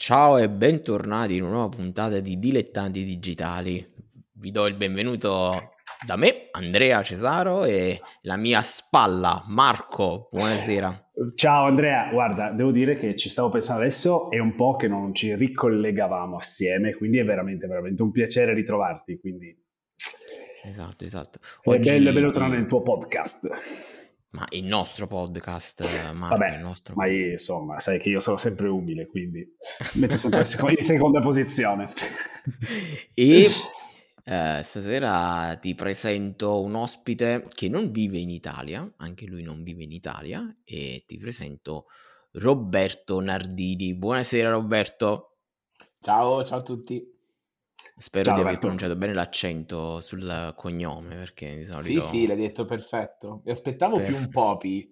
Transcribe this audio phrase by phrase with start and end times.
[0.00, 3.86] Ciao e bentornati in una nuova puntata di Dilettanti Digitali.
[4.32, 5.74] Vi do il benvenuto
[6.06, 10.30] da me, Andrea Cesaro, e la mia spalla, Marco.
[10.32, 11.10] Buonasera.
[11.34, 15.14] Ciao Andrea, guarda, devo dire che ci stavo pensando adesso, è un po' che non
[15.14, 19.20] ci ricollegavamo assieme, quindi è veramente, veramente un piacere ritrovarti.
[19.20, 19.54] Quindi...
[20.64, 21.40] Esatto, esatto.
[21.64, 21.90] Oggi...
[21.90, 23.50] È bello, è bello tornare nel tuo podcast.
[24.32, 25.82] Ma il nostro podcast,
[26.14, 26.94] Marco, Vabbè, il nostro...
[26.94, 29.44] ma io, insomma, sai che io sono sempre umile, quindi
[29.94, 31.92] metto sempre in seconda posizione.
[33.12, 33.48] e
[34.24, 39.82] eh, stasera ti presento un ospite che non vive in Italia, anche lui non vive
[39.82, 41.86] in Italia, e ti presento
[42.32, 43.96] Roberto Nardini.
[43.96, 45.38] Buonasera Roberto.
[46.00, 47.19] Ciao, ciao a tutti.
[48.00, 52.00] Spero Ciao, di aver pronunciato bene l'accento sul cognome, perché di solito...
[52.00, 53.42] Sì, sì, l'hai detto perfetto.
[53.44, 54.06] Mi aspettavo per...
[54.06, 54.90] più un Popi,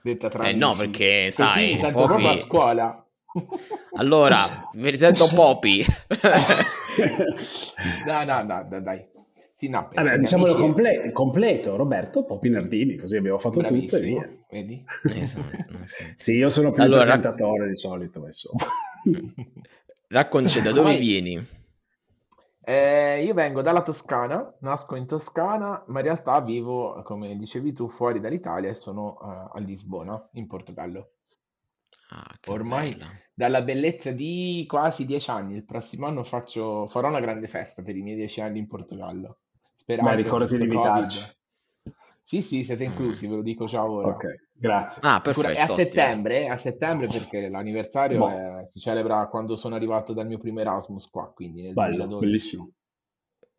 [0.00, 1.70] detta tra Eh no, perché, Così sai...
[1.72, 2.06] mi sento Popi...
[2.06, 3.04] proprio a scuola.
[3.94, 5.84] Allora, mi sento Popi.
[8.06, 9.08] no, no, no, dai.
[9.56, 14.06] Sì, no, Vabbè, diciamolo comple- completo, Roberto Popi Nardini, così abbiamo fatto Bravissimo, tutto e
[14.06, 14.30] via.
[14.48, 14.84] Vedi?
[15.20, 15.78] Esatto.
[16.16, 18.66] sì, io sono più allora, presentatore di solito, insomma.
[20.06, 21.58] Racconci da dove vieni?
[22.62, 27.88] Eh, io vengo dalla Toscana, nasco in Toscana, ma in realtà vivo, come dicevi tu,
[27.88, 31.12] fuori dall'Italia e sono uh, a Lisbona, in Portogallo.
[32.10, 33.10] Ah, Ormai bella.
[33.32, 37.96] dalla bellezza di quasi dieci anni, il prossimo anno faccio, farò una grande festa per
[37.96, 39.38] i miei dieci anni in Portogallo.
[39.74, 41.38] Sperando Beh, ricordati di invitarci.
[42.22, 44.08] Sì, sì, siete inclusi, ve lo dico già ora.
[44.08, 44.24] Ok,
[44.60, 45.02] grazie.
[45.04, 45.48] Ah, perfetto.
[45.48, 48.28] È a settembre, a settembre perché l'anniversario boh.
[48.28, 52.26] è, si celebra quando sono arrivato dal mio primo Erasmus qua, quindi nel Bello, 2012.
[52.26, 52.72] bellissimo.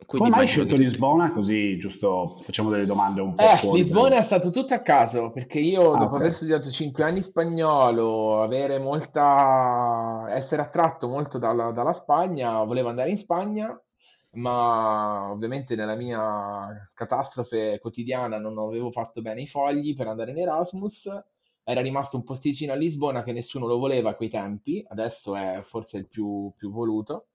[0.04, 1.32] Quindi Come hai scelto Lisbona?
[1.32, 3.78] Così giusto facciamo delle domande un po' eh, fuori.
[3.78, 4.18] Lisbona dai.
[4.18, 6.20] è stato tutto a caso perché io ah, dopo okay.
[6.20, 10.26] aver studiato 5 anni spagnolo, avere molta...
[10.28, 13.80] essere attratto molto dalla, dalla Spagna, volevo andare in Spagna
[14.34, 20.38] ma ovviamente nella mia catastrofe quotidiana non avevo fatto bene i fogli per andare in
[20.38, 21.08] Erasmus.
[21.64, 25.60] Era rimasto un posticino a Lisbona che nessuno lo voleva a quei tempi, adesso è
[25.64, 27.28] forse il più, più voluto.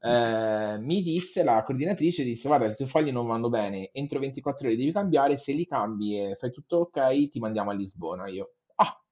[0.00, 4.66] Eh, mi disse la coordinatrice: disse Guarda, i tuoi fogli non vanno bene, entro 24
[4.68, 5.36] ore devi cambiare.
[5.36, 8.28] Se li cambi e fai tutto ok, ti mandiamo a Lisbona.
[8.28, 9.02] Io, ah,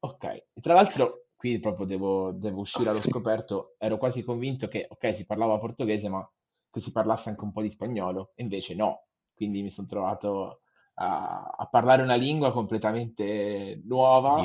[0.00, 0.24] ok.
[0.24, 3.76] E tra l'altro, qui proprio devo, devo uscire allo scoperto.
[3.78, 6.28] Ero quasi convinto che, ok, si parlava portoghese, ma
[6.76, 9.06] che si parlasse anche un po' di spagnolo, invece no.
[9.34, 10.60] Quindi mi sono trovato
[10.96, 14.42] a, a, parlare una lingua completamente nuova.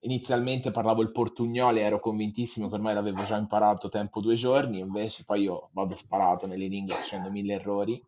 [0.00, 4.78] inizialmente parlavo il portugnolo e ero convintissimo che ormai l'avevo già imparato tempo due giorni,
[4.78, 8.04] invece poi io vado sparato nelle lingue facendo mille errori.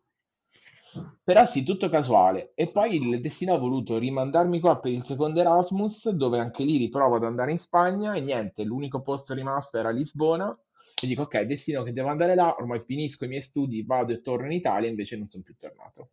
[1.21, 2.53] Però sì, tutto casuale.
[2.55, 6.77] E poi il destino ha voluto rimandarmi qua per il secondo Erasmus, dove anche lì
[6.77, 10.57] riprovo ad andare in Spagna e niente, l'unico posto rimasto era Lisbona
[10.99, 14.21] e dico ok, destino che devo andare là, ormai finisco i miei studi, vado e
[14.21, 16.11] torno in Italia, invece non sono più tornato.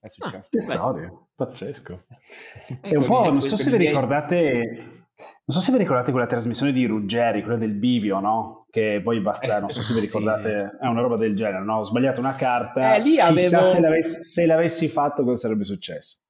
[0.00, 0.36] È ah, successo.
[0.36, 2.04] Ah, che storia, pazzesco.
[2.80, 4.96] È un po', non so se vi ricordate...
[5.18, 8.66] Non so se vi ricordate quella trasmissione di Ruggeri, quella del bivio, no?
[8.70, 11.78] Che poi basta, non so se vi ricordate, sì, è una roba del genere, no?
[11.78, 13.62] Ho sbagliato una carta, eh, lì chissà avevo...
[13.62, 16.20] se, l'avessi, se l'avessi fatto cosa sarebbe successo.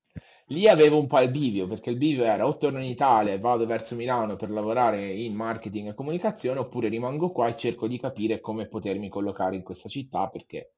[0.51, 3.39] Lì avevo un po' il bivio, perché il bivio era o torno in Italia e
[3.39, 7.99] vado verso Milano per lavorare in marketing e comunicazione, oppure rimango qua e cerco di
[7.99, 10.73] capire come potermi collocare in questa città, perché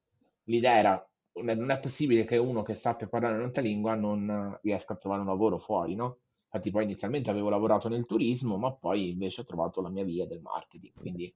[0.45, 1.09] l'idea era,
[1.43, 5.27] non è possibile che uno che sappia parlare un'altra lingua non riesca a trovare un
[5.27, 6.17] lavoro fuori, no?
[6.53, 10.27] Infatti poi inizialmente avevo lavorato nel turismo, ma poi invece ho trovato la mia via
[10.27, 11.33] del marketing, quindi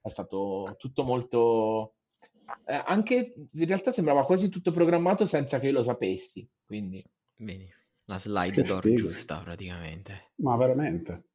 [0.00, 1.96] è stato tutto molto...
[2.66, 7.04] Eh, anche in realtà sembrava quasi tutto programmato senza che io lo sapessi, quindi...
[7.36, 7.68] Vedi,
[8.06, 10.32] la slide d'oro giusta praticamente.
[10.36, 11.28] Ma veramente.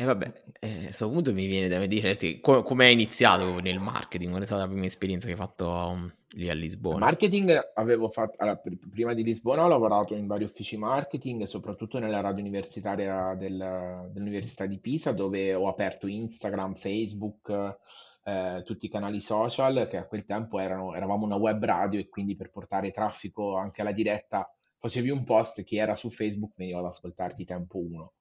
[0.00, 3.80] E vabbè, eh, a questo punto mi viene da dirti co- come hai iniziato nel
[3.80, 6.98] marketing, qual è stata la prima esperienza che hai fatto um, lì a Lisbona?
[6.98, 11.98] Marketing avevo fatto, allora, pr- prima di Lisbona ho lavorato in vari uffici marketing, soprattutto
[11.98, 17.76] nella radio universitaria del, dell'Università di Pisa, dove ho aperto Instagram, Facebook,
[18.22, 22.08] eh, tutti i canali social, che a quel tempo erano, eravamo una web radio e
[22.08, 24.48] quindi per portare traffico anche alla diretta
[24.78, 28.12] facevi un post che era su Facebook, veniva ad ascoltarti tempo 1.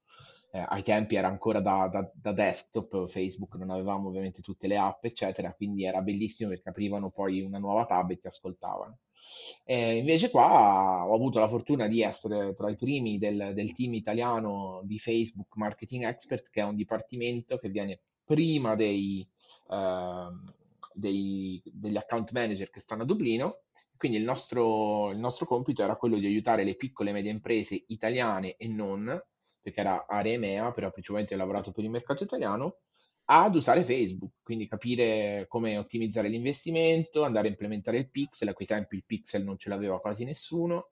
[0.52, 4.78] Eh, ai tempi era ancora da, da, da, desktop, Facebook non avevamo ovviamente tutte le
[4.78, 9.00] app, eccetera, quindi era bellissimo perché aprivano poi una nuova tab e ti ascoltavano.
[9.66, 13.94] Eh, invece qua ho avuto la fortuna di essere tra i primi del, del team
[13.94, 19.28] italiano di Facebook Marketing Expert, che è un dipartimento che viene prima dei,
[19.68, 20.32] uh,
[20.94, 23.64] dei, degli account manager che stanno a Dublino
[23.98, 27.84] quindi il nostro, il nostro compito era quello di aiutare le piccole e medie imprese
[27.88, 29.06] italiane e non,
[29.62, 32.78] perché era area EMEA, però principalmente ho lavorato per il mercato italiano,
[33.30, 38.68] ad usare Facebook, quindi capire come ottimizzare l'investimento, andare a implementare il pixel, a quei
[38.68, 40.92] tempi il pixel non ce l'aveva quasi nessuno,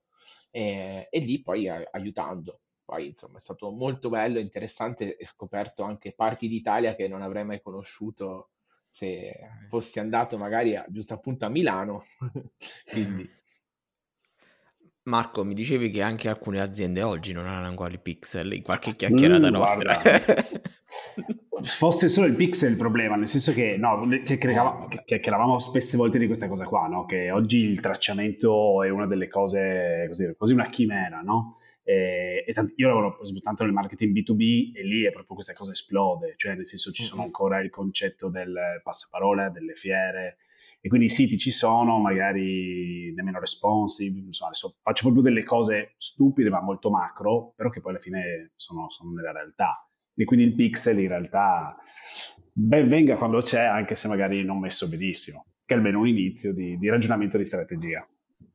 [0.52, 2.62] e, e lì poi aiutando.
[2.84, 7.44] Poi insomma è stato molto bello, interessante e scoperto anche parti d'Italia che non avrei
[7.46, 8.52] mai conosciuto
[8.96, 12.06] se fossi andato magari a, giusto appunto a Milano.
[12.90, 13.30] Quindi
[15.04, 18.96] Marco, mi dicevi che anche alcune aziende oggi non hanno ancora i pixel, in qualche
[18.96, 20.00] chiacchierata mm, nostra.
[21.66, 25.98] Fosse solo il pixel il problema, nel senso che, no, che, chiacchieravamo, che, che spesse
[25.98, 27.06] volte di questa cosa qua, no?
[27.06, 31.56] che oggi il tracciamento è una delle cose, così, quasi una chimera, no?
[31.84, 35.72] E, e tanti, io lavoro tanto nel marketing B2B e lì è proprio questa cosa
[35.72, 40.38] esplode, cioè nel senso ci sono ancora il concetto del passaparola, delle fiere,
[40.86, 45.94] e quindi i siti ci sono, magari nemmeno responsive, insomma, adesso faccio proprio delle cose
[45.98, 49.85] stupide ma molto macro, però che poi alla fine sono, sono nella realtà.
[50.16, 51.76] E quindi il pixel in realtà
[52.52, 56.54] ben venga quando c'è, anche se magari non messo benissimo, che è almeno un inizio
[56.54, 58.08] di, di ragionamento di strategia.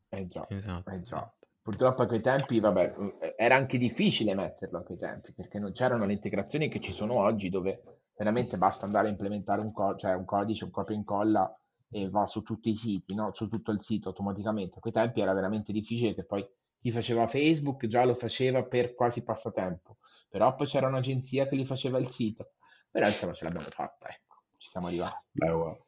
[0.08, 0.90] Eh già, esatto.
[0.90, 1.32] eh già.
[1.62, 2.94] Purtroppo a quei tempi, vabbè,
[3.36, 7.14] era anche difficile metterlo a quei tempi, perché non c'erano le integrazioni che ci sono
[7.14, 10.98] oggi, dove veramente basta andare a implementare un, co- cioè un codice, un copia e
[10.98, 11.54] incolla
[11.90, 13.32] e va su tutti i siti, no?
[13.34, 14.78] su tutto il sito automaticamente.
[14.78, 16.46] A quei tempi era veramente difficile che poi
[16.80, 19.98] chi faceva Facebook già lo faceva per quasi passatempo,
[20.30, 22.52] però poi c'era un'agenzia che gli faceva il sito,
[22.90, 25.26] però insomma ce l'abbiamo fatta, ecco, ci siamo arrivati.
[25.32, 25.78] Beh, wow.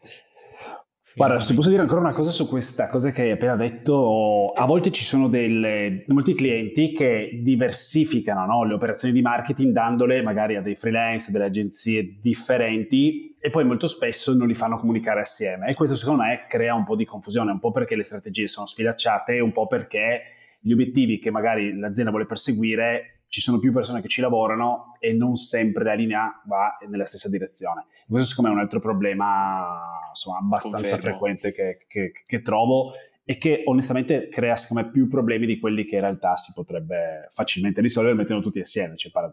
[1.14, 4.64] Guarda, se posso dire ancora una cosa su questa cosa che hai appena detto, a
[4.64, 10.56] volte ci sono delle, molti clienti che diversificano no, le operazioni di marketing dandole magari
[10.56, 15.68] a dei freelance, delle agenzie differenti e poi molto spesso non li fanno comunicare assieme
[15.68, 18.64] e questo secondo me crea un po' di confusione, un po' perché le strategie sono
[18.64, 20.22] sfilacciate e un po' perché
[20.60, 25.14] gli obiettivi che magari l'azienda vuole perseguire ci sono più persone che ci lavorano e
[25.14, 27.86] non sempre la linea va nella stessa direzione.
[28.06, 31.02] Questo secondo me è un altro problema insomma, abbastanza Confermo.
[31.02, 32.92] frequente che, che, che, trovo
[33.24, 37.26] e che onestamente crea secondo me più problemi di quelli che in realtà si potrebbe
[37.30, 38.98] facilmente risolvere mettendo tutti assieme.
[38.98, 39.30] Cioè, Tra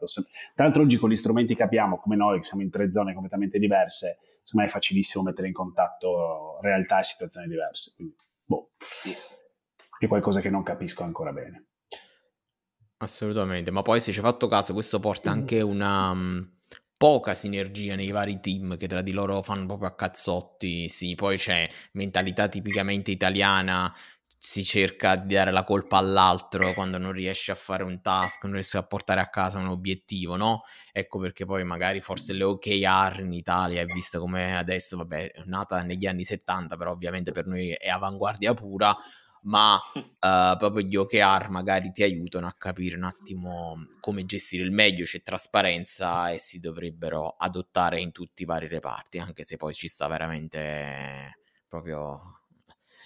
[0.55, 3.59] l'altro oggi con gli strumenti che abbiamo, come noi, che siamo in tre zone completamente
[3.59, 7.91] diverse, secondo me è facilissimo mettere in contatto realtà e situazioni diverse.
[7.97, 9.13] Quindi, boh, sì.
[9.99, 11.65] è qualcosa che non capisco ancora bene.
[13.01, 16.49] Assolutamente, ma poi se ci hai fatto caso, questo porta anche una um,
[16.97, 20.89] poca sinergia nei vari team che tra di loro fanno proprio a cazzotti.
[20.89, 23.93] Sì, poi c'è mentalità tipicamente italiana,
[24.37, 28.53] si cerca di dare la colpa all'altro quando non riesce a fare un task, non
[28.53, 30.63] riesce a portare a casa un obiettivo, no?
[30.91, 35.43] Ecco perché poi magari forse le OKR in Italia è vista come adesso, vabbè, è
[35.45, 38.93] nata negli anni 70, però ovviamente per noi è avanguardia pura
[39.43, 39.99] ma uh,
[40.57, 45.21] proprio gli OKR magari ti aiutano a capire un attimo come gestire il meglio, c'è
[45.21, 50.07] trasparenza e si dovrebbero adottare in tutti i vari reparti, anche se poi ci sta
[50.07, 51.37] veramente
[51.67, 52.35] proprio...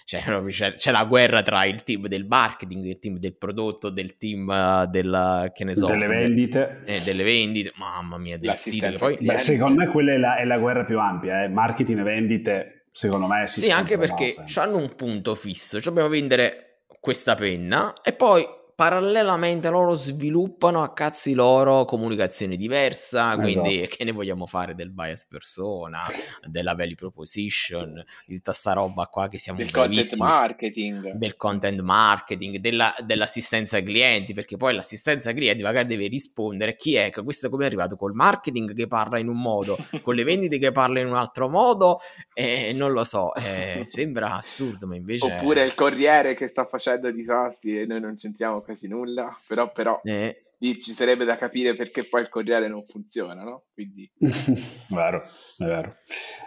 [0.06, 4.18] Cioè, c'è, c'è la guerra tra il team del marketing, il team del prodotto, del
[4.18, 6.82] team uh, del, che ne so, delle vendite.
[6.84, 8.92] Eh, delle vendite, mamma mia, del sito.
[8.98, 9.16] Poi...
[9.18, 11.48] Beh, secondo me quella è la, è la guerra più ampia, eh?
[11.48, 16.08] marketing e vendite secondo me si Sì, anche perché hanno un punto fisso, cioè dobbiamo
[16.08, 23.40] vendere questa penna e poi parallelamente loro sviluppano a cazzi loro comunicazione diversa, esatto.
[23.40, 26.02] quindi che ne vogliamo fare del bias persona,
[26.44, 31.80] della value proposition, di tutta sta roba qua che siamo del content marketing, del content
[31.80, 37.10] marketing, della, dell'assistenza ai clienti, perché poi l'assistenza ai clienti magari deve rispondere chi è,
[37.10, 40.72] questo come è arrivato col marketing che parla in un modo, con le vendite che
[40.72, 42.00] parla in un altro modo,
[42.32, 45.32] e non lo so, eh, sembra assurdo, ma invece...
[45.32, 50.00] Oppure il corriere che sta facendo disastri e noi non c'entriamo quasi nulla, però, però
[50.02, 50.54] eh.
[50.58, 53.66] lì ci sarebbe da capire perché poi il corriere non funziona, no?
[53.72, 54.10] Quindi...
[54.90, 55.22] vero,
[55.58, 55.96] è vero.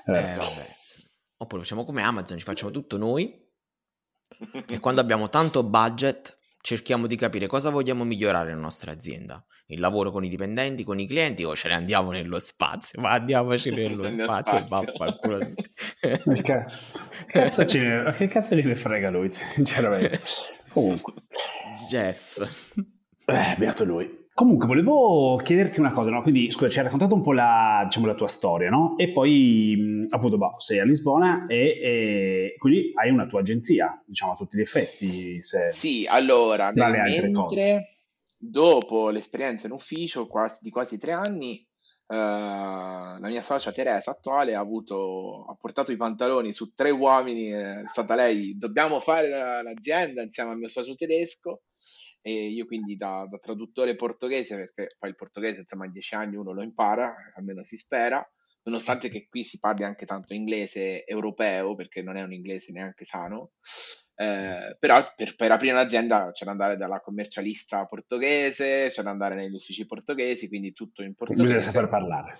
[0.03, 0.41] È vero.
[0.41, 0.75] Eh,
[1.39, 3.45] Oppure facciamo come Amazon, ci facciamo tutto noi
[4.67, 9.43] e quando abbiamo tanto budget cerchiamo di capire cosa vogliamo migliorare nella nostra azienda.
[9.67, 13.01] Il lavoro con i dipendenti, con i clienti o ce ne andiamo nello spazio?
[13.01, 15.51] Ma andiamoci nello spazio, e vaffanculo.
[16.41, 16.65] che,
[17.27, 20.21] cazzo che cazzo ne frega lui, sinceramente.
[20.69, 21.13] Comunque.
[21.89, 22.39] Jeff.
[23.25, 24.25] Eh, beato lui.
[24.33, 26.21] Comunque, volevo chiederti una cosa, no?
[26.21, 28.95] Quindi, scusa, ci hai raccontato un po' la, diciamo, la tua storia, no?
[28.95, 34.33] E poi, appunto, boh, sei a Lisbona e, e, quindi hai una tua agenzia, diciamo,
[34.33, 35.41] a tutti gli effetti.
[35.41, 35.71] Se...
[35.71, 37.97] Sì, allora, mentre
[38.37, 41.66] dopo l'esperienza in ufficio quasi, di quasi tre anni,
[42.09, 47.49] Uh, la mia socia Teresa attuale ha, avuto, ha portato i pantaloni su tre uomini,
[47.49, 51.63] è stata lei, dobbiamo fare la, l'azienda insieme al mio socio tedesco
[52.21, 56.35] e io quindi da, da, traduttore portoghese, perché poi il portoghese insomma in dieci anni
[56.35, 58.25] uno lo impara, almeno si spera,
[58.63, 63.05] nonostante che qui si parli anche tanto inglese europeo, perché non è un inglese neanche
[63.05, 63.51] sano,
[64.19, 69.35] eh, però per, per, aprire un'azienda c'è da andare dalla commercialista portoghese, c'è da andare
[69.35, 71.43] negli uffici portoghesi, quindi tutto in portoghese.
[71.43, 72.39] Bisogna saper parlare.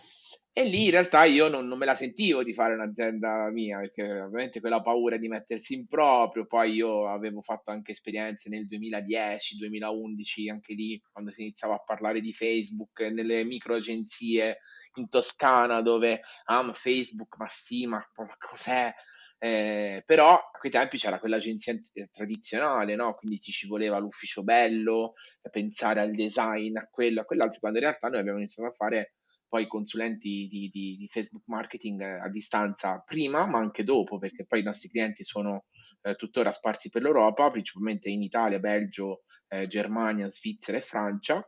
[0.52, 4.22] E lì in realtà io non, non, me la sentivo di fare un'azienda mia, perché
[4.22, 9.58] ovviamente quella paura di mettersi in proprio, poi io avevo fatto anche esperienze nel 2010,
[9.58, 14.58] 2011, anche lì quando si iniziava a parlare di Facebook, nelle micro agenzie
[14.96, 18.92] in Toscana dove, ah ma Facebook, ma sì, ma, ma cos'è?
[19.40, 23.14] Eh, però a quei tempi c'era quell'agenzia eh, tradizionale, no?
[23.16, 25.14] quindi ti ci voleva l'ufficio bello,
[25.52, 29.14] pensare al design, a quello, a quell'altro, quando in realtà noi abbiamo iniziato a fare
[29.48, 34.46] poi consulenti di, di, di Facebook marketing eh, a distanza prima, ma anche dopo, perché
[34.46, 35.66] poi i nostri clienti sono
[36.02, 41.46] eh, tuttora sparsi per l'Europa, principalmente in Italia, Belgio, eh, Germania, Svizzera e Francia.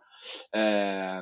[0.50, 1.22] Eh,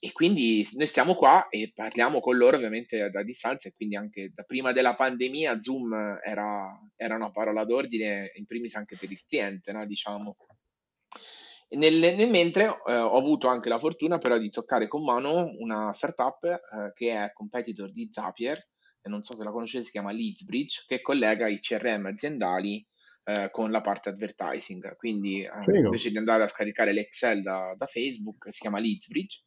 [0.00, 4.30] e quindi noi stiamo qua e parliamo con loro ovviamente da distanza e quindi anche
[4.32, 9.20] da prima della pandemia Zoom era, era una parola d'ordine in primis anche per il
[9.26, 9.84] cliente, no?
[9.86, 10.36] diciamo.
[11.70, 15.92] Nel, nel, mentre eh, ho avuto anche la fortuna però di toccare con mano una
[15.92, 18.66] startup eh, che è competitor di Zapier,
[19.08, 22.86] non so se la conoscete, si chiama Leadsbridge, che collega i CRM aziendali
[23.28, 24.96] eh, con la parte advertising.
[24.96, 29.44] Quindi eh, invece di andare a scaricare l'Excel da, da Facebook, si chiama Leadsbridge.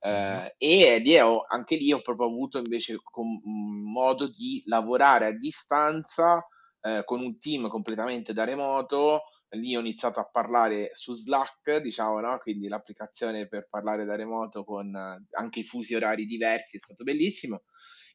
[0.00, 5.32] Eh, e lì ho, anche lì ho proprio avuto invece com- modo di lavorare a
[5.32, 6.46] distanza
[6.82, 9.22] eh, con un team completamente da remoto.
[9.54, 12.38] Lì ho iniziato a parlare su Slack, diciamo, no?
[12.38, 17.04] quindi l'applicazione per parlare da remoto con eh, anche i fusi orari diversi, è stato
[17.04, 17.62] bellissimo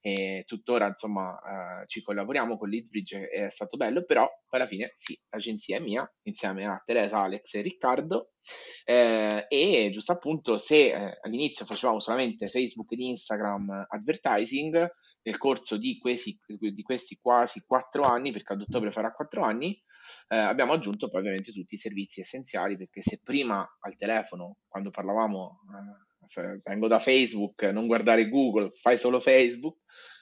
[0.02, 5.20] e tuttora insomma eh, ci collaboriamo con Leadsbridge è stato bello però alla fine sì
[5.30, 8.32] l'agenzia è mia insieme a Teresa, Alex e Riccardo.
[8.84, 14.90] Eh, e giusto appunto se eh, all'inizio facevamo solamente Facebook ed Instagram advertising
[15.22, 19.80] nel corso di questi, di questi quasi quattro anni perché ad ottobre farà quattro anni
[20.30, 24.90] eh, abbiamo aggiunto poi ovviamente tutti i servizi essenziali perché se prima al telefono quando
[24.90, 25.60] parlavamo
[26.38, 29.80] eh, vengo da Facebook, non guardare Google, fai solo Facebook.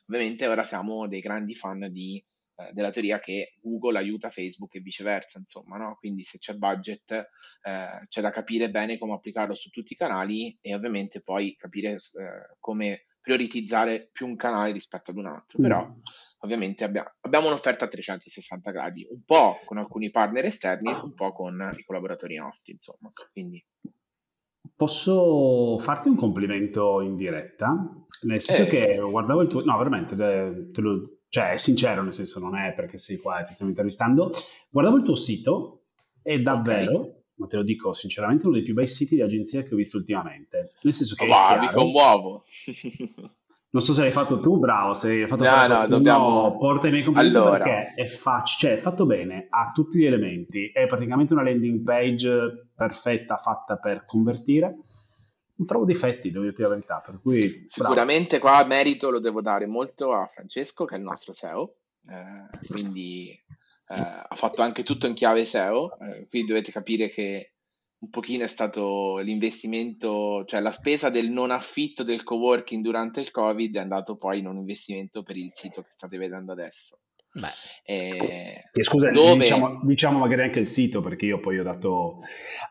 [0.07, 2.23] Ovviamente ora siamo dei grandi fan di,
[2.55, 5.95] eh, della teoria che Google aiuta Facebook e viceversa, insomma, no?
[5.99, 10.57] Quindi se c'è budget eh, c'è da capire bene come applicarlo su tutti i canali
[10.61, 15.59] e ovviamente poi capire eh, come prioritizzare più un canale rispetto ad un altro.
[15.59, 15.61] Mm.
[15.61, 15.95] Però
[16.39, 21.33] ovviamente abbia, abbiamo un'offerta a 360 gradi, un po' con alcuni partner esterni, un po'
[21.33, 23.11] con i collaboratori nostri, insomma.
[23.31, 23.63] Quindi
[24.77, 27.75] Posso farti un complimento in diretta?
[28.21, 28.67] Nel senso eh.
[28.67, 29.63] che guardavo il tuo...
[29.63, 31.17] No, veramente, te lo...
[31.29, 34.31] cioè è sincero, nel senso non è perché sei qua e ti stiamo intervistando.
[34.69, 35.85] Guardavo il tuo sito
[36.21, 37.13] e davvero, okay.
[37.37, 39.97] ma te lo dico sinceramente, uno dei più bei siti di agenzia che ho visto
[39.97, 40.73] ultimamente.
[40.83, 41.25] Nel senso che...
[41.25, 42.43] Wow, mi commuovo!
[43.69, 46.55] Non so se l'hai fatto tu, bravo, se l'hai fatto no, no, dobbiamo...
[46.57, 47.57] porta i miei complimenti allora.
[47.57, 51.83] perché è facile, cioè è fatto bene, ha tutti gli elementi, è praticamente una landing
[51.83, 54.77] page perfetta fatta per convertire.
[55.55, 57.63] Non trovo difetti, devo dirti la verità, cui...
[57.65, 62.67] Sicuramente qua merito lo devo dare molto a Francesco, che è il nostro SEO, eh,
[62.67, 67.53] quindi eh, ha fatto anche tutto in chiave SEO, eh, qui dovete capire che
[67.99, 73.31] un pochino è stato l'investimento, cioè la spesa del non affitto del coworking durante il
[73.31, 76.99] Covid è andato poi in un investimento per il sito che state vedendo adesso.
[77.39, 77.51] Beh.
[77.83, 79.37] Eh, e scusa, dove...
[79.37, 82.19] diciamo, diciamo, magari anche il sito perché io poi ho dato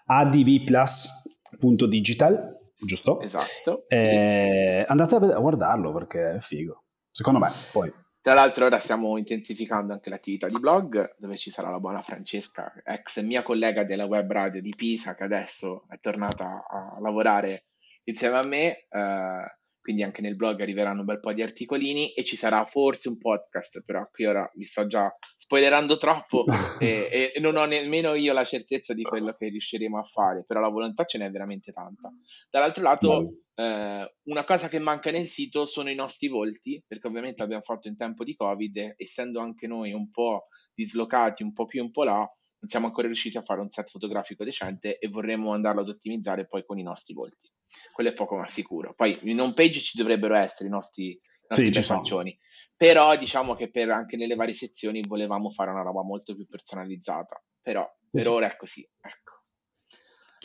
[0.07, 3.21] advplus.digital, giusto?
[3.21, 3.85] Esatto.
[3.89, 4.91] Eh, sì.
[4.91, 6.83] Andate a guardarlo perché è figo.
[7.11, 7.91] Secondo me, poi.
[8.21, 12.73] Tra l'altro ora stiamo intensificando anche l'attività di blog, dove ci sarà la buona Francesca,
[12.85, 17.67] ex mia collega della web radio di Pisa, che adesso è tornata a lavorare
[18.03, 18.87] insieme a me.
[18.91, 19.45] Eh,
[19.87, 23.19] quindi anche nel blog arriveranno un bel po' di articolini e ci sarà forse un
[23.19, 26.45] podcast, però qui ora vi sto già spoilerando troppo
[26.81, 30.59] e, e, non ho nemmeno io la certezza di quello che riusciremo a fare, però
[30.59, 32.11] la volontà ce n'è veramente tanta.
[32.51, 37.43] Dall'altro lato, eh, una cosa che manca nel sito sono i nostri volti, perché ovviamente
[37.43, 41.79] l'abbiamo fatto in tempo di Covid, essendo anche noi un po' dislocati, un po' qui,
[41.79, 45.53] un po' là, non siamo ancora riusciti a fare un set fotografico decente e vorremmo
[45.53, 47.49] andarlo ad ottimizzare poi con i nostri volti
[47.93, 48.95] quello è poco ma sicuro.
[48.95, 52.39] Poi in home page ci dovrebbero essere i nostri, i nostri sì, faccioni,
[52.77, 57.43] però diciamo che per, anche nelle varie sezioni volevamo fare una roba molto più personalizzata,
[57.61, 58.29] però per sì.
[58.29, 59.25] ora è così, ecco.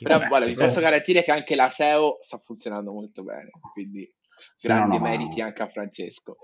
[0.02, 4.12] Però vabbè, guarda, vi posso garantire che anche la SEO sta funzionando molto bene, quindi
[4.60, 5.46] grandi no, no, meriti no.
[5.46, 6.38] anche a Francesco.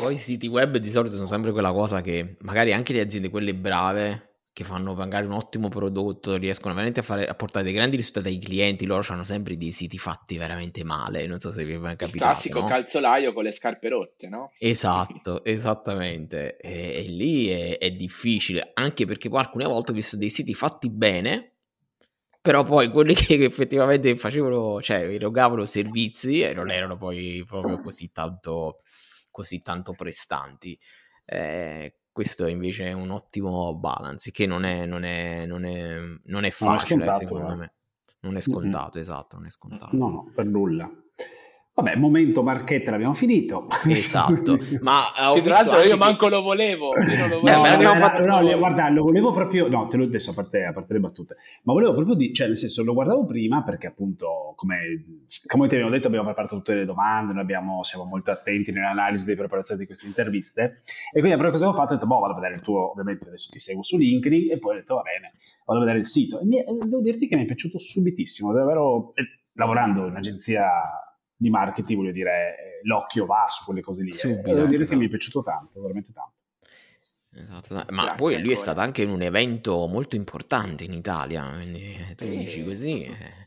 [0.00, 3.28] Poi i siti web di solito sono sempre quella cosa che magari anche le aziende,
[3.28, 4.27] quelle brave,
[4.58, 8.26] che fanno magari un ottimo prodotto, riescono veramente a, fare, a portare dei grandi risultati
[8.26, 11.76] ai clienti, loro hanno sempre dei siti fatti veramente male, non so se vi è
[11.76, 12.16] mai capitato.
[12.16, 12.66] Il classico no?
[12.66, 14.50] calzolaio con le scarpe rotte, no?
[14.58, 20.16] Esatto, esattamente, e, e lì è, è, difficile, anche perché poi alcune volte ho visto
[20.16, 21.58] dei siti fatti bene,
[22.42, 28.10] però poi quelli che effettivamente facevano, cioè erogavano servizi e non erano poi proprio così
[28.10, 28.80] tanto,
[29.30, 30.76] così tanto prestanti.
[31.24, 36.42] Eh, questo invece è un ottimo balance che non è, non è, non è, non
[36.42, 37.54] è facile scontato, secondo eh.
[37.54, 37.74] me.
[38.22, 39.00] Non è scontato, mm-hmm.
[39.00, 39.96] esatto, non è scontato.
[39.96, 40.90] No, no, per nulla.
[41.78, 43.66] Vabbè, momento marchetta l'abbiamo finito.
[43.88, 45.04] Esatto, ma
[45.34, 46.92] che tra l'altro io manco lo volevo.
[46.98, 47.82] Io non lo volevo.
[47.82, 48.26] No, no, fatto...
[48.26, 51.36] no, guarda, lo volevo proprio, no, te l'ho adesso a parte, a parte le battute,
[51.62, 55.04] ma volevo proprio dire, cioè nel senso lo guardavo prima perché appunto, come,
[55.46, 59.36] come ti abbiamo detto, abbiamo preparato tutte le domande, abbiamo, siamo molto attenti nell'analisi delle
[59.36, 60.82] preparazioni di queste interviste
[61.12, 62.60] e quindi la prima cosa che ho fatto è detto, boh, vado a vedere il
[62.60, 65.82] tuo, ovviamente adesso ti seguo su LinkedIn e poi ho detto, va bene, vado a
[65.82, 70.00] vedere il sito e mi, devo dirti che mi è piaciuto subitissimo, davvero, eh, lavorando
[70.00, 70.66] in un'agenzia
[71.38, 74.12] di marketing, voglio dire, eh, l'occhio va su quelle cose lì.
[74.12, 74.54] Subito, eh.
[74.54, 74.90] Devo dire esatto.
[74.90, 76.32] che mi è piaciuto tanto, veramente tanto.
[77.30, 78.52] Esatto, ma Grazie poi lui ancora.
[78.52, 82.28] è stato anche in un evento molto importante in Italia, quindi tu e...
[82.28, 83.04] dici così...
[83.04, 83.46] Eh.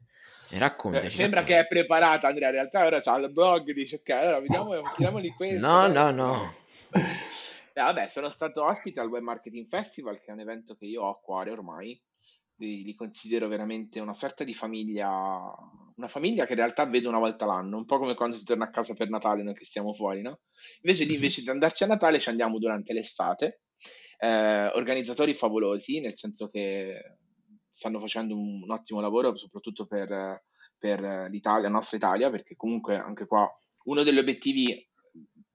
[0.54, 1.16] E raccontaci.
[1.16, 4.82] Sembra che è preparata Andrea, in realtà ora c'ha il blog, dice ok, allora vediamo,
[4.82, 5.66] chiediamogli questo.
[5.66, 6.54] No, no, no.
[6.92, 11.04] Eh, vabbè, sono stato ospite al Web Marketing Festival, che è un evento che io
[11.04, 12.00] ho a cuore ormai,
[12.62, 15.10] li, li, considero veramente una sorta di famiglia,
[15.96, 18.66] una famiglia che in realtà vedo una volta l'anno, un po' come quando si torna
[18.66, 20.42] a casa per Natale noi che stiamo fuori, no?
[20.82, 23.62] Invece di, invece di andarci a Natale ci andiamo durante l'estate,
[24.20, 27.18] eh, organizzatori favolosi, nel senso che
[27.72, 30.44] stanno facendo un, un ottimo lavoro soprattutto per,
[30.78, 33.50] per l'Italia, la nostra Italia, perché comunque anche qua
[33.86, 34.88] uno degli obiettivi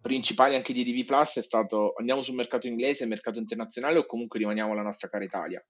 [0.01, 4.39] principali anche di DV Plus è stato andiamo sul mercato inglese, mercato internazionale o comunque
[4.39, 5.65] rimaniamo alla nostra cara Italia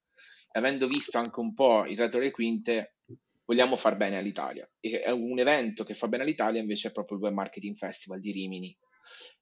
[0.56, 2.96] avendo visto anche un po' il retro le quinte,
[3.44, 4.68] vogliamo far bene all'Italia.
[4.80, 8.20] E è un evento che fa bene all'Italia invece è proprio il Web Marketing Festival
[8.20, 8.76] di Rimini.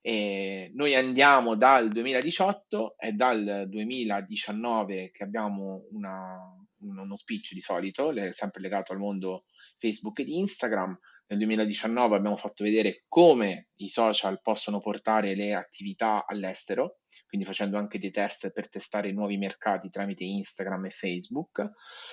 [0.00, 6.36] E noi andiamo dal 2018 e dal 2019 che abbiamo una,
[6.80, 9.44] uno speech di solito, sempre legato al mondo
[9.78, 10.98] Facebook ed Instagram.
[11.26, 16.98] Nel 2019 abbiamo fatto vedere come i social possono portare le attività all'estero
[17.34, 21.68] quindi facendo anche dei test per testare nuovi mercati tramite Instagram e Facebook.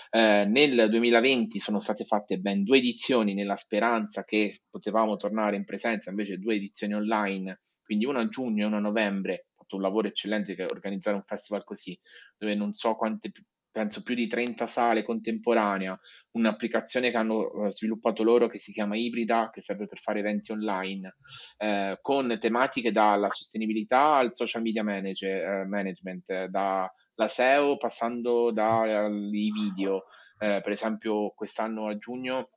[0.10, 5.63] Eh, nel 2020 sono state fatte ben due edizioni nella speranza che potevamo tornare in
[5.63, 9.45] presenza, invece due edizioni online, quindi una a giugno e una a novembre.
[9.71, 11.97] Un lavoro eccellente che organizzare un festival così,
[12.38, 13.31] dove non so quante
[13.71, 15.97] penso più di 30 sale contemporanea,
[16.31, 20.51] un'applicazione che hanno eh, sviluppato loro che si chiama Ibrida, che serve per fare eventi
[20.51, 21.15] online,
[21.57, 26.91] eh, con tematiche dalla sostenibilità al social media manager, eh, management, dalla
[27.27, 29.10] SEO passando dai
[29.51, 30.03] video.
[30.38, 32.49] Eh, per esempio, quest'anno a giugno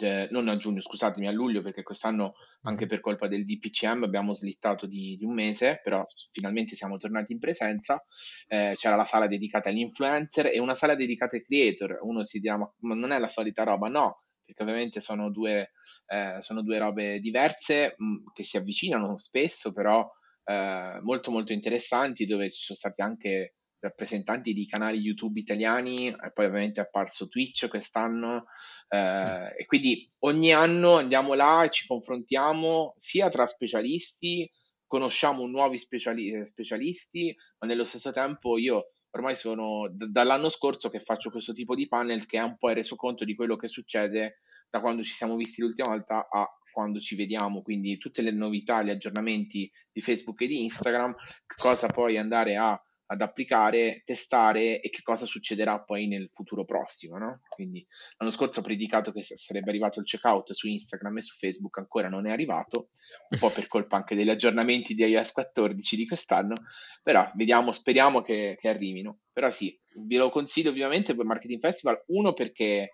[0.00, 4.34] eh, non a giugno, scusatemi, a luglio, perché quest'anno anche per colpa del DPCM abbiamo
[4.34, 8.02] slittato di, di un mese, però finalmente siamo tornati in presenza.
[8.46, 11.98] Eh, c'era la sala dedicata agli influencer e una sala dedicata ai creator.
[12.02, 13.88] Uno si dirà, ma, ma non è la solita roba?
[13.88, 15.72] No, perché ovviamente sono due,
[16.06, 20.08] eh, sono due robe diverse mh, mm, che si avvicinano spesso, però
[20.44, 26.32] eh, molto molto interessanti, dove ci sono stati anche rappresentanti di canali YouTube italiani e
[26.32, 28.46] poi ovviamente è apparso Twitch quest'anno
[28.88, 34.50] eh, e quindi ogni anno andiamo là e ci confrontiamo sia tra specialisti,
[34.86, 41.00] conosciamo nuovi speciali- specialisti, ma nello stesso tempo io ormai sono d- dall'anno scorso che
[41.00, 44.40] faccio questo tipo di panel che è un po' il resoconto di quello che succede
[44.68, 48.82] da quando ci siamo visti l'ultima volta a quando ci vediamo, quindi tutte le novità,
[48.82, 51.12] gli aggiornamenti di Facebook e di Instagram,
[51.56, 52.80] cosa poi andare a
[53.10, 57.16] ad applicare, testare e che cosa succederà poi nel futuro prossimo.
[57.16, 57.40] No?
[57.48, 61.78] Quindi l'anno scorso ho predicato che sarebbe arrivato il checkout su Instagram e su Facebook,
[61.78, 62.90] ancora non è arrivato,
[63.30, 66.54] un po' per colpa anche degli aggiornamenti di iOS 14 di quest'anno,
[67.02, 69.20] però vediamo, speriamo che, che arrivino.
[69.32, 72.90] Però sì, ve lo consiglio ovviamente per Marketing Festival, uno perché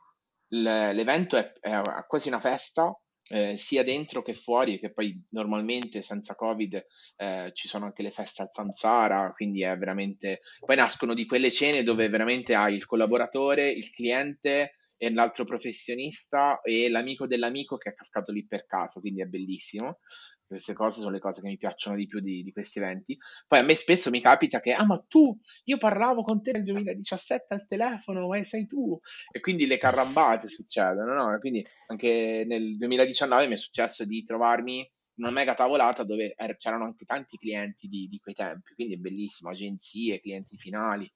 [0.49, 2.97] l'evento è, è quasi una festa,
[3.29, 8.11] eh, sia dentro che fuori, che poi normalmente senza Covid eh, ci sono anche le
[8.11, 10.41] feste al Zanzara, quindi è veramente...
[10.61, 16.61] Poi nascono di quelle cene dove veramente hai il collaboratore, il cliente e l'altro professionista
[16.63, 19.99] e l'amico dell'amico che è cascato lì per caso, quindi è bellissimo.
[20.47, 23.17] Queste cose sono le cose che mi piacciono di più di, di, questi eventi.
[23.47, 26.65] Poi a me spesso mi capita che, ah, ma tu, io parlavo con te nel
[26.65, 28.99] 2017 al telefono, ma sei tu.
[29.31, 31.39] E quindi le carrambate succedono, no?
[31.39, 36.85] Quindi anche nel 2019 mi è successo di trovarmi una mega tavolata dove er- c'erano
[36.85, 41.11] anche tanti clienti di, di, quei tempi, quindi è bellissimo, agenzie, clienti finali.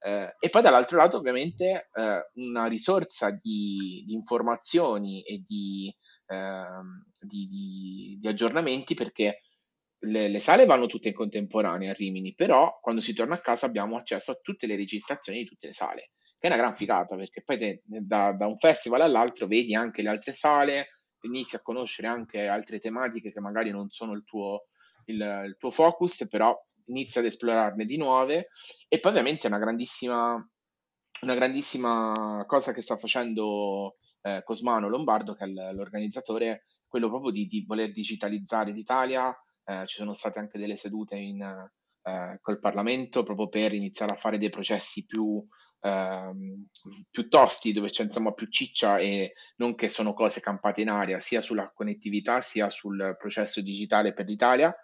[0.00, 5.94] Eh, e poi dall'altro lato ovviamente eh, una risorsa di, di informazioni e di,
[6.26, 9.42] ehm, di, aggiornamenti perché
[10.00, 13.66] le, le, sale vanno tutte in contemporanea a Rimini, però quando si torna a casa
[13.66, 17.16] abbiamo accesso a tutte le registrazioni di tutte le sale, che è una gran figata
[17.16, 21.62] perché poi te, da, da un festival all'altro vedi anche le altre sale, inizi a
[21.62, 24.66] conoscere anche altre tematiche che magari non sono il tuo,
[25.06, 28.48] il, il tuo focus, però inizi ad esplorarne di nuove
[28.88, 30.34] e poi ovviamente è una grandissima,
[31.22, 37.46] una grandissima cosa che sta facendo eh, Cosmano Lombardo, che è l'organizzatore, quello proprio di,
[37.46, 39.34] di voler digitalizzare l'Italia.
[39.64, 41.42] Eh, ci sono state anche delle sedute in,
[42.08, 45.44] eh, col Parlamento proprio per iniziare a fare dei processi più
[45.80, 46.66] ehm,
[47.10, 51.20] più tosti, dove c'è insomma più ciccia e non che sono cose campate in aria,
[51.20, 54.74] sia sulla connettività sia sul processo digitale per l'Italia.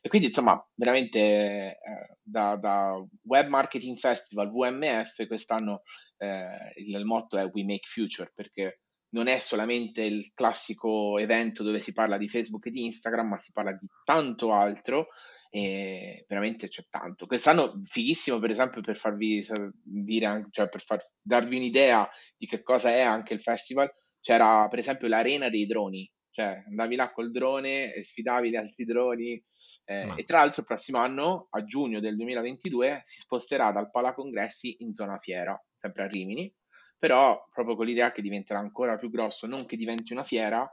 [0.00, 1.78] E quindi insomma, veramente eh,
[2.22, 5.82] da, da, Web Marketing Festival, WMF, quest'anno
[6.18, 8.80] eh, il, il motto è We Make Future, perché
[9.12, 13.38] non è solamente il classico evento dove si parla di Facebook e di Instagram, ma
[13.38, 15.08] si parla di tanto altro
[15.50, 17.26] e veramente c'è tanto.
[17.26, 19.44] Quest'anno fighissimo, per esempio, per farvi
[19.82, 24.78] dire, cioè per far, darvi un'idea di che cosa è anche il festival, c'era per
[24.78, 29.44] esempio l'arena dei droni, cioè andavi là col drone e sfidavi gli altri droni.
[29.84, 34.76] Eh, e tra l'altro il prossimo anno, a giugno del 2022, si sposterà dal Palacongressi
[34.80, 36.52] in zona fiera, sempre a Rimini,
[36.96, 40.70] però proprio con l'idea che diventerà ancora più grosso, non che diventi una fiera,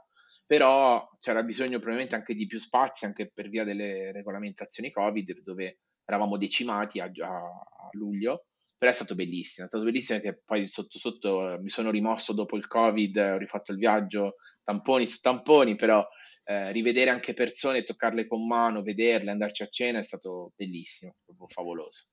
[0.48, 5.80] però c'era bisogno probabilmente anche di più spazi, anche per via delle regolamentazioni Covid, dove
[6.06, 8.46] eravamo decimati a, a luglio,
[8.78, 12.32] però è stato bellissimo, è stato bellissimo che poi sotto sotto eh, mi sono rimosso
[12.32, 16.02] dopo il Covid, ho rifatto il viaggio, tamponi su tamponi, però
[16.44, 21.48] eh, rivedere anche persone, toccarle con mano, vederle, andarci a cena è stato bellissimo, proprio
[21.48, 22.06] favoloso.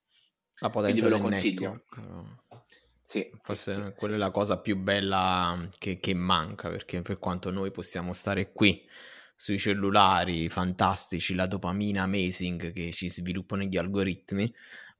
[0.60, 1.70] La potenza Quindi ve lo consiglio.
[1.70, 2.65] Network.
[3.06, 4.20] Sì, Forse sì, quella sì.
[4.20, 8.84] è la cosa più bella che, che, manca, perché per quanto noi possiamo stare qui
[9.36, 14.52] sui cellulari fantastici, la dopamina amazing che ci sviluppano gli algoritmi,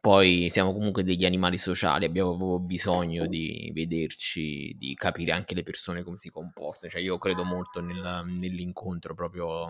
[0.06, 5.64] poi siamo comunque degli animali sociali, abbiamo proprio bisogno di vederci, di capire anche le
[5.64, 6.92] persone come si comportano.
[6.92, 9.68] Cioè, io credo molto nel, nell'incontro proprio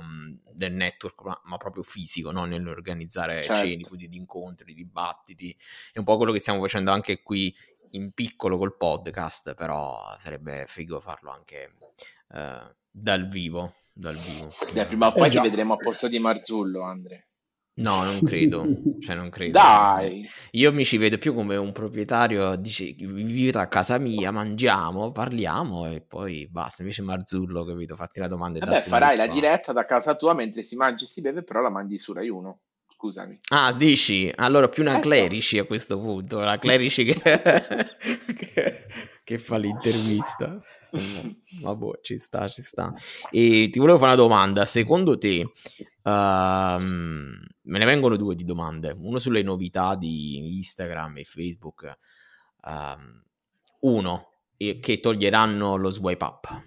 [0.51, 2.43] del network, ma, ma proprio fisico, no?
[2.43, 3.65] nell'organizzare certo.
[3.65, 5.55] cene, di incontri, dibattiti.
[5.93, 7.55] È un po' quello che stiamo facendo anche qui
[7.95, 11.73] in piccolo col podcast, però sarebbe figo farlo anche
[12.29, 13.73] uh, dal vivo.
[13.93, 14.51] Dal vivo.
[14.73, 17.29] Beh, prima o poi eh, ti vedremo a posto di Marzullo, Andre.
[17.77, 18.65] No, non credo,
[19.01, 19.57] cioè non credo.
[19.57, 20.25] Dai!
[20.51, 25.87] Io mi ci vedo più come un proprietario, dice, vivete a casa mia, mangiamo, parliamo
[25.91, 26.83] e poi basta.
[26.83, 28.59] Invece Marzullo, capito, fatti la domanda.
[28.59, 31.69] Vabbè, farai la diretta da casa tua mentre si mangia e si beve, però la
[31.69, 32.59] mandi su Rai 1
[33.05, 33.39] scusami.
[33.49, 34.31] Ah, dici?
[34.35, 35.09] Allora più una certo.
[35.09, 37.13] Clerici a questo punto, la Clerici che,
[38.33, 38.87] che,
[39.23, 40.59] che fa l'intervista.
[41.61, 42.93] Vabbè, ci sta, ci sta.
[43.29, 44.65] E ti volevo fare una domanda.
[44.65, 48.95] Secondo te, uh, me ne vengono due di domande.
[48.97, 51.97] Uno sulle novità di Instagram e Facebook.
[52.63, 53.23] Um,
[53.81, 56.63] uno, che toglieranno lo swipe up.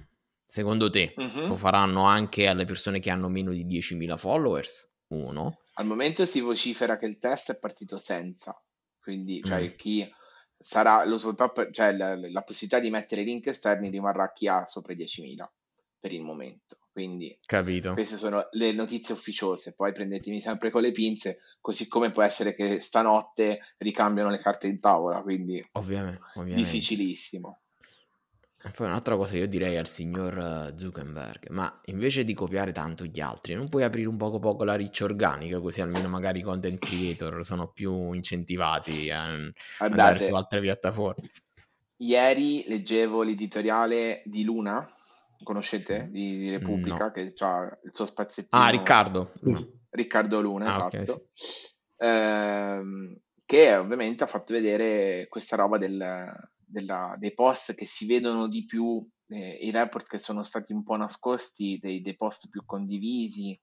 [0.46, 1.48] Secondo te, uh-huh.
[1.48, 4.98] lo faranno anche alle persone che hanno meno di 10.000 followers?
[5.09, 5.62] Uno.
[5.75, 8.61] Al momento si vocifera che il test è partito senza,
[9.01, 9.77] quindi cioè, mm.
[9.77, 10.14] chi
[10.59, 14.66] sarà lo up, cioè la, la, possibilità di mettere link esterni rimarrà a chi ha
[14.66, 15.47] sopra i 10.000
[16.01, 16.79] per il momento.
[16.92, 17.92] Quindi Capito.
[17.92, 22.55] queste sono le notizie ufficiose, poi prendetemi sempre con le pinze, così come può essere
[22.55, 26.61] che stanotte ricambiano le carte in tavola, quindi ovviamente, ovviamente.
[26.61, 27.61] difficilissimo.
[28.61, 33.05] E poi un'altra cosa io direi al signor eh, Zuckerberg, ma invece di copiare tanto
[33.05, 36.42] gli altri, non puoi aprire un poco poco la riccia organica, così almeno magari i
[36.42, 41.31] content creator sono più incentivati a Guardate, andare su altre piattaforme.
[41.99, 44.92] Ieri leggevo l'editoriale di Luna,
[45.44, 46.11] conoscete, sì.
[46.11, 47.11] di, di, Repubblica, no.
[47.12, 48.61] che ha il suo spaziettino.
[48.61, 49.33] Ah, Riccardo.
[49.37, 49.55] Sì.
[49.90, 50.97] Riccardo Luna, ah, esatto.
[50.97, 51.68] Okay, sì.
[51.99, 55.97] ehm, che ovviamente ha fatto vedere questa roba del
[56.68, 60.83] della, dei post che si vedono di più, eh, i report che sono stati un
[60.83, 63.59] po' nascosti, dei, dei post più condivisi,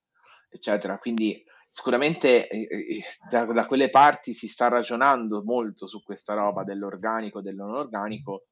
[0.50, 0.98] eccetera.
[0.98, 6.64] Quindi sicuramente eh, eh, da, da, quelle parti si sta ragionando molto su questa roba
[6.64, 8.48] dell'organico, del non organico,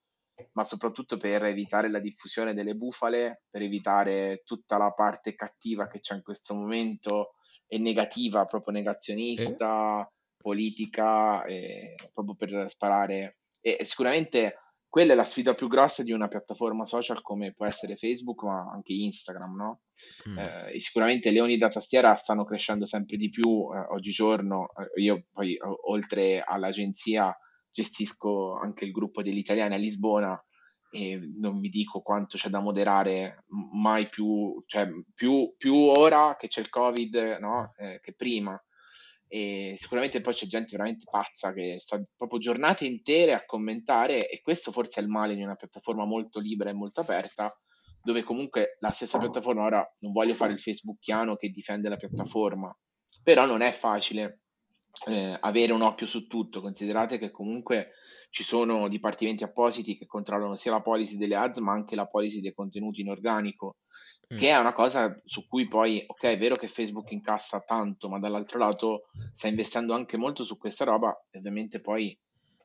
[0.54, 6.00] ma soprattutto per evitare la diffusione delle bufale, per evitare tutta la parte cattiva che
[6.00, 7.36] c'è in questo momento
[7.68, 10.12] e negativa, proprio negazionista, eh.
[10.38, 11.44] politica,
[12.14, 14.58] proprio per sparare e sicuramente
[14.90, 18.70] quella è la sfida più grossa di una piattaforma social come può essere Facebook, ma
[18.72, 19.82] anche Instagram, no?
[20.30, 20.38] Mm.
[20.38, 24.68] Eh, sicuramente i leoni da tastiera stanno crescendo sempre di più eh, oggigiorno.
[24.76, 27.36] Eh, io poi, oltre all'agenzia,
[27.72, 30.40] gestisco anche il gruppo degli italiani a Lisbona
[30.92, 36.48] e non vi dico quanto c'è da moderare, mai più, cioè più, più ora che
[36.48, 37.74] c'è il Covid, no?
[37.78, 38.62] Eh, che prima
[39.34, 44.42] e sicuramente poi c'è gente veramente pazza che sta proprio giornate intere a commentare e
[44.42, 47.52] questo forse è il male di una piattaforma molto libera e molto aperta
[48.00, 52.78] dove comunque la stessa piattaforma, ora non voglio fare il facebookiano che difende la piattaforma,
[53.24, 54.42] però non è facile
[55.08, 57.94] eh, avere un occhio su tutto, considerate che comunque
[58.30, 62.40] ci sono dipartimenti appositi che controllano sia la policy delle ads ma anche la policy
[62.40, 63.78] dei contenuti in organico
[64.34, 64.38] Mm.
[64.38, 68.20] che è una cosa su cui poi, ok, è vero che Facebook incassa tanto, ma
[68.20, 72.18] dall'altro lato sta investendo anche molto su questa roba, ovviamente poi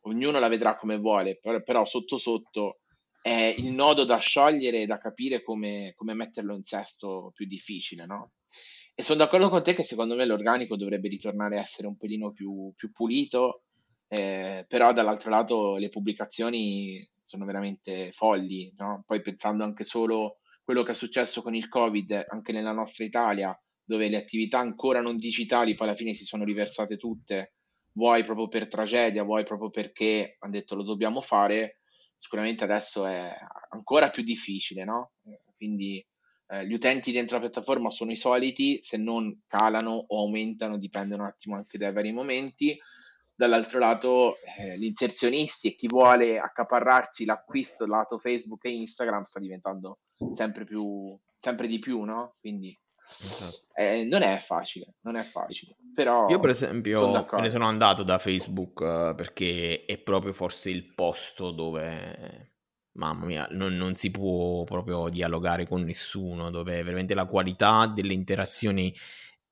[0.03, 2.79] ognuno la vedrà come vuole, però, però sotto sotto
[3.21, 8.07] è il nodo da sciogliere e da capire come, come metterlo in sesto più difficile,
[8.07, 8.33] no?
[8.95, 12.33] E sono d'accordo con te che secondo me l'organico dovrebbe ritornare a essere un pelino
[12.33, 13.63] più, più pulito,
[14.09, 19.05] eh, però dall'altro lato le pubblicazioni sono veramente folli, no?
[19.07, 20.38] Poi pensando anche solo
[20.69, 25.01] quello che è successo con il Covid anche nella nostra Italia, dove le attività ancora
[25.01, 27.55] non digitali poi alla fine si sono riversate tutte,
[27.93, 31.79] vuoi proprio per tragedia, vuoi proprio perché hanno detto lo dobbiamo fare,
[32.15, 33.35] sicuramente adesso è
[33.71, 35.13] ancora più difficile, no?
[35.57, 36.07] Quindi
[36.49, 41.15] eh, gli utenti dentro la piattaforma sono i soliti, se non calano o aumentano, dipende
[41.15, 42.79] un attimo anche dai vari momenti
[43.35, 49.41] dall'altro lato eh, gli inserzionisti e chi vuole accaparrarci l'acquisto lato Facebook e Instagram sta
[49.41, 50.01] diventando
[50.33, 52.35] sempre più sempre di più, no?
[52.41, 52.77] Quindi
[53.21, 53.67] esatto.
[53.75, 55.77] eh, non è facile, non è facile.
[55.95, 60.71] Però io per esempio me ne sono andato da Facebook uh, perché è proprio forse
[60.71, 62.53] il posto dove
[62.93, 68.13] mamma mia, non, non, si può proprio dialogare con nessuno, dove veramente la qualità delle
[68.13, 68.93] interazioni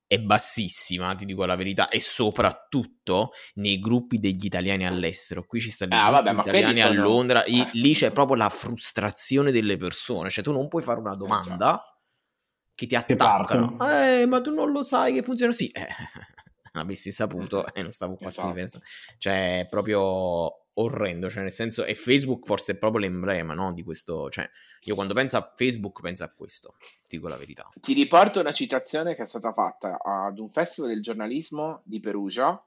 [0.06, 5.44] è bassissima, ti dico la verità, e soprattutto nei gruppi degli italiani all'estero.
[5.44, 9.76] Qui ci stanno ah, gli italiani a Londra, e lì c'è proprio la frustrazione delle
[9.76, 13.76] persone, cioè tu non puoi fare una eh, domanda eh, che ti attaccano.
[13.76, 15.68] Che eh, ma tu non lo sai che funziona sì.
[15.68, 15.86] Eh,
[16.78, 18.48] avessi saputo e eh, non stavo qua esatto.
[18.48, 18.82] a scrivere.
[19.18, 23.82] Cioè, è proprio orrendo, cioè nel senso, e Facebook forse è proprio l'emblema, no, di
[23.82, 24.48] questo, cioè,
[24.82, 26.76] io quando penso a Facebook penso a questo,
[27.08, 27.68] dico la verità.
[27.80, 32.62] Ti riporto una citazione che è stata fatta ad un festival del giornalismo di Perugia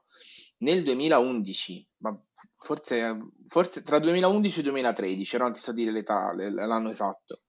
[0.58, 2.20] nel 2011, ma
[2.58, 7.42] forse, forse tra 2011 e 2013, non ti so dire l'età, l'anno esatto.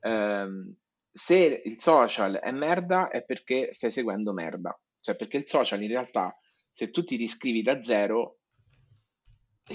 [0.00, 0.74] Eh,
[1.10, 5.88] se il social è merda è perché stai seguendo merda, cioè perché il social in
[5.88, 6.36] realtà
[6.72, 8.40] se tu ti riscrivi da zero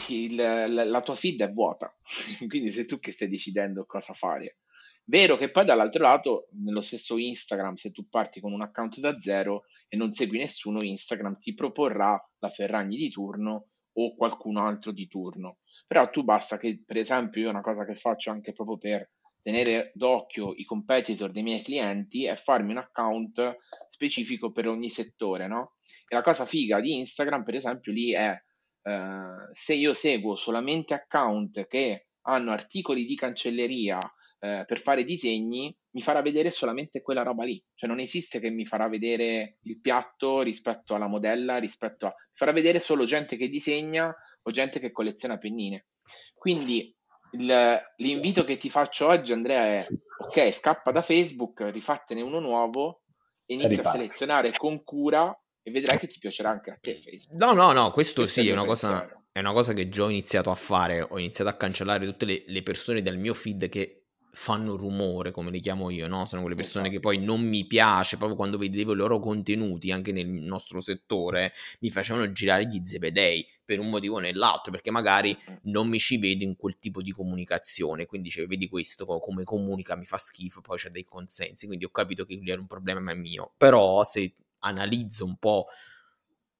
[0.07, 1.93] il, la, la, tua feed è vuota,
[2.47, 4.57] quindi sei tu che stai decidendo cosa fare.
[5.05, 9.19] Vero che poi dall'altro lato, nello stesso Instagram, se tu parti con un account da
[9.19, 14.91] zero e non segui nessuno, Instagram ti proporrà la Ferragni di turno o qualcun altro
[14.91, 15.57] di turno.
[15.87, 19.91] Però tu basta che, per esempio, io una cosa che faccio anche proprio per tenere
[19.95, 23.57] d'occhio i competitor dei miei clienti è farmi un account
[23.89, 25.73] specifico per ogni settore, no?
[26.07, 28.39] E la cosa figa di Instagram, per esempio, lì è
[28.83, 33.99] eh, se io seguo solamente account che hanno articoli di cancelleria
[34.39, 37.63] eh, per fare disegni, mi farà vedere solamente quella roba lì.
[37.75, 42.09] Cioè non esiste che mi farà vedere il piatto rispetto alla modella, rispetto a...
[42.09, 44.13] Mi farà vedere solo gente che disegna
[44.43, 45.87] o gente che colleziona pennine.
[46.33, 46.95] Quindi
[47.33, 53.03] il, l'invito che ti faccio oggi, Andrea, è ok, scappa da Facebook, rifattene uno nuovo
[53.45, 57.39] e inizia a selezionare con cura e vedrai che ti piacerà anche a te Facebook.
[57.39, 60.09] No, no, no, questo, questo sì, è una, cosa, è una, cosa, che già ho
[60.09, 63.97] iniziato a fare, ho iniziato a cancellare tutte le, le, persone del mio feed che
[64.33, 66.25] fanno rumore, come le chiamo io, no?
[66.25, 67.01] Sono quelle persone esatto.
[67.01, 71.53] che poi non mi piace, proprio quando vedevo i loro contenuti, anche nel nostro settore,
[71.81, 76.17] mi facevano girare gli zebedei per un motivo o nell'altro, perché magari non mi ci
[76.17, 80.61] vedo in quel tipo di comunicazione, quindi cioè, vedi questo come comunica, mi fa schifo,
[80.61, 84.33] poi c'è dei consensi, quindi ho capito che lì era un problema mio, però se
[84.61, 85.67] analizzo un po'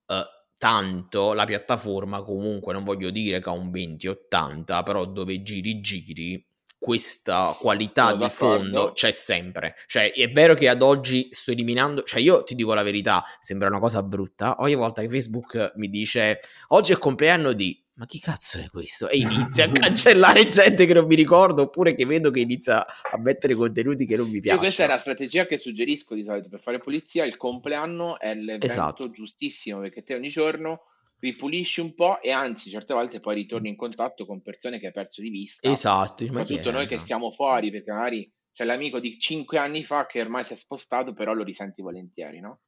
[0.07, 0.13] uh,
[0.57, 6.45] tanto la piattaforma comunque non voglio dire che ha un 20-80 però dove giri giri
[6.81, 9.75] questa qualità di fondo c'è sempre.
[9.85, 13.67] Cioè, è vero che ad oggi sto eliminando, cioè io ti dico la verità, sembra
[13.67, 18.19] una cosa brutta, ogni volta che Facebook mi dice oggi è compleanno di ma chi
[18.19, 19.10] cazzo è questo?
[19.10, 23.17] E inizia a cancellare gente che non mi ricordo oppure che vedo che inizia a
[23.17, 24.56] mettere contenuti che non mi piacciono.
[24.56, 27.25] Io questa è la strategia che suggerisco di solito per fare pulizia.
[27.25, 29.10] Il compleanno è l'evento esatto.
[29.12, 30.86] giustissimo perché te ogni giorno
[31.21, 34.91] ripulisci un po' e anzi certe volte poi ritorni in contatto con persone che hai
[34.91, 35.69] perso di vista.
[35.69, 40.19] Esatto, soprattutto noi che stiamo fuori, perché magari c'è l'amico di cinque anni fa che
[40.19, 42.62] ormai si è spostato, però lo risenti volentieri, no?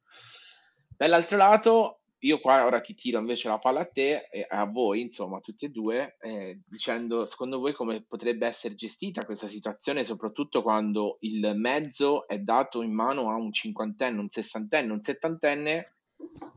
[0.96, 5.02] Dall'altro lato, io qua ora ti tiro invece la palla a te e a voi,
[5.02, 10.62] insomma, tutti e due, eh, dicendo secondo voi come potrebbe essere gestita questa situazione, soprattutto
[10.62, 15.96] quando il mezzo è dato in mano a un cinquantenne, un sessantenne, un settantenne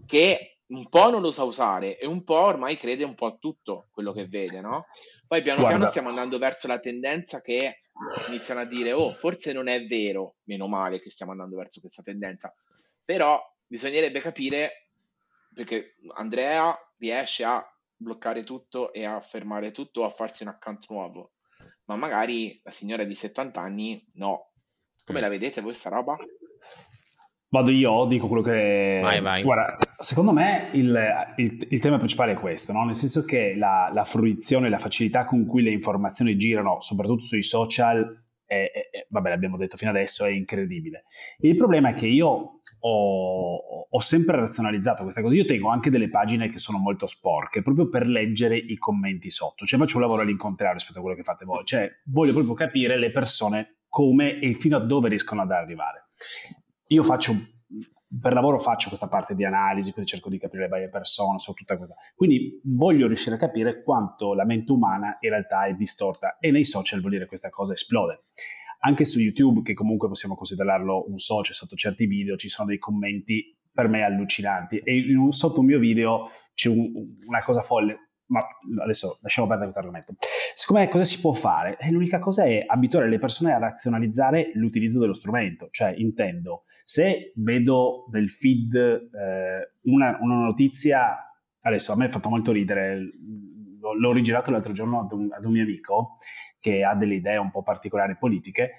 [0.06, 3.38] che un po' non lo sa usare e un po' ormai crede un po' a
[3.38, 4.86] tutto quello che vede, no?
[5.28, 5.76] Poi piano Guarda.
[5.76, 7.82] piano stiamo andando verso la tendenza che
[8.30, 12.02] iniziano a dire, oh, forse non è vero, meno male che stiamo andando verso questa
[12.02, 12.54] tendenza,
[13.04, 14.87] però bisognerebbe capire
[15.58, 17.66] perché Andrea riesce a
[17.96, 21.32] bloccare tutto e a fermare tutto o a farsi un account nuovo,
[21.86, 24.52] ma magari la signora di 70 anni no.
[25.04, 26.16] Come la vedete voi sta roba?
[27.50, 29.00] Vado io, dico quello che...
[29.02, 29.42] Vai, vai.
[29.42, 32.84] Guarda, secondo me il, il, il, tema principale è questo, no?
[32.84, 37.42] nel senso che la, la fruizione, la facilità con cui le informazioni girano, soprattutto sui
[37.42, 41.04] social, è, è, vabbè, l'abbiamo detto fino adesso, è incredibile.
[41.40, 43.56] Il problema è che io ho,
[43.90, 45.36] ho, sempre razionalizzato questa cosa.
[45.36, 49.66] Io tengo anche delle pagine che sono molto sporche, proprio per leggere i commenti sotto.
[49.66, 51.66] Cioè faccio un lavoro all'incontrario rispetto a quello che fate voi.
[51.66, 56.08] Cioè voglio proprio capire le persone come e fino a dove riescono ad arrivare.
[56.88, 57.34] Io faccio
[58.20, 61.54] per lavoro faccio questa parte di analisi, quindi cerco di capire le varie persone, so
[61.54, 61.96] tutta questa.
[62.16, 66.64] Quindi voglio riuscire a capire quanto la mente umana in realtà è distorta e nei
[66.64, 68.26] social vuol dire questa cosa esplode.
[68.80, 72.78] Anche su YouTube, che comunque possiamo considerarlo un social, sotto certi video ci sono dei
[72.78, 76.92] commenti per me allucinanti e in, sotto un mio video c'è un,
[77.26, 78.42] una cosa folle, ma
[78.82, 80.16] adesso lasciamo perdere questo argomento.
[80.54, 81.78] Secondo me cosa si può fare?
[81.78, 87.34] Eh, l'unica cosa è abituare le persone a razionalizzare l'utilizzo dello strumento, cioè intendo se
[87.36, 91.18] vedo del feed eh, una, una, notizia,
[91.64, 92.98] adesso a me ha fatto molto ridere,
[93.78, 96.16] l'ho rigirato l'altro giorno ad un, ad un mio amico
[96.62, 98.76] che ha delle idee un po' particolari politiche,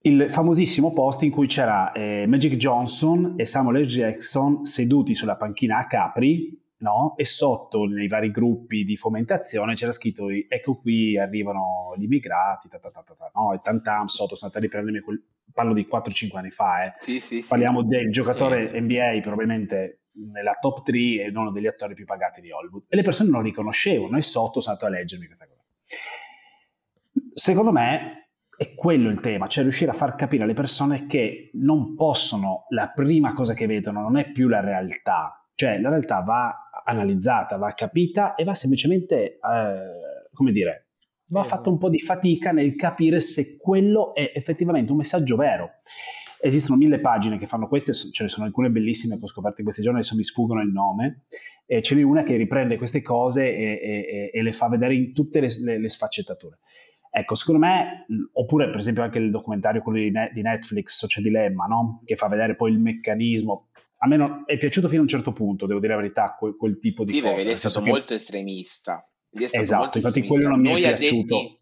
[0.00, 3.86] il famosissimo post in cui c'era eh, Magic Johnson e Samuel L.
[3.86, 7.14] Jackson seduti sulla panchina a Capri no?
[7.16, 12.78] e sotto nei vari gruppi di fomentazione c'era scritto ecco qui arrivano gli immigrati, ta
[12.78, 13.52] ta ta ta, no?
[13.52, 15.22] e tantam sotto sono andati a prendermi quel...
[15.52, 16.94] parlo di 4-5 anni fa, eh.
[16.98, 17.88] sì, sì, parliamo sì.
[17.88, 20.00] del giocatore NBA probabilmente
[20.32, 23.42] nella top 3 e uno degli attori più pagati di Hollywood e le persone non
[23.42, 25.62] riconoscevano e sotto sono andato a leggermi questa cosa.
[27.32, 31.94] Secondo me è quello il tema, cioè riuscire a far capire alle persone che non
[31.94, 36.68] possono, la prima cosa che vedono non è più la realtà, cioè la realtà va
[36.84, 40.89] analizzata, va capita e va semplicemente, eh, come dire,
[41.30, 41.56] va esatto.
[41.56, 45.70] fatto un po' di fatica nel capire se quello è effettivamente un messaggio vero.
[46.42, 49.64] Esistono mille pagine che fanno queste, ce ne sono alcune bellissime che ho scoperto in
[49.64, 51.24] questi giorni, adesso mi sfuggono il nome,
[51.66, 55.12] e ce n'è una che riprende queste cose e, e, e le fa vedere in
[55.12, 56.58] tutte le, le, le, sfaccettature.
[57.10, 61.66] Ecco, secondo me, oppure per esempio anche il documentario quello di, di Netflix, Social Dilemma,
[61.66, 62.02] no?
[62.04, 65.32] che fa vedere poi il meccanismo, a me non, è piaciuto fino a un certo
[65.32, 67.38] punto, devo dire la verità, quel, quel tipo di sì, cosa.
[67.38, 69.09] Sì, è stato molto estremista.
[69.32, 71.36] Esatto, molto infatti quello non mi noi è piaciuto.
[71.36, 71.58] Addetti,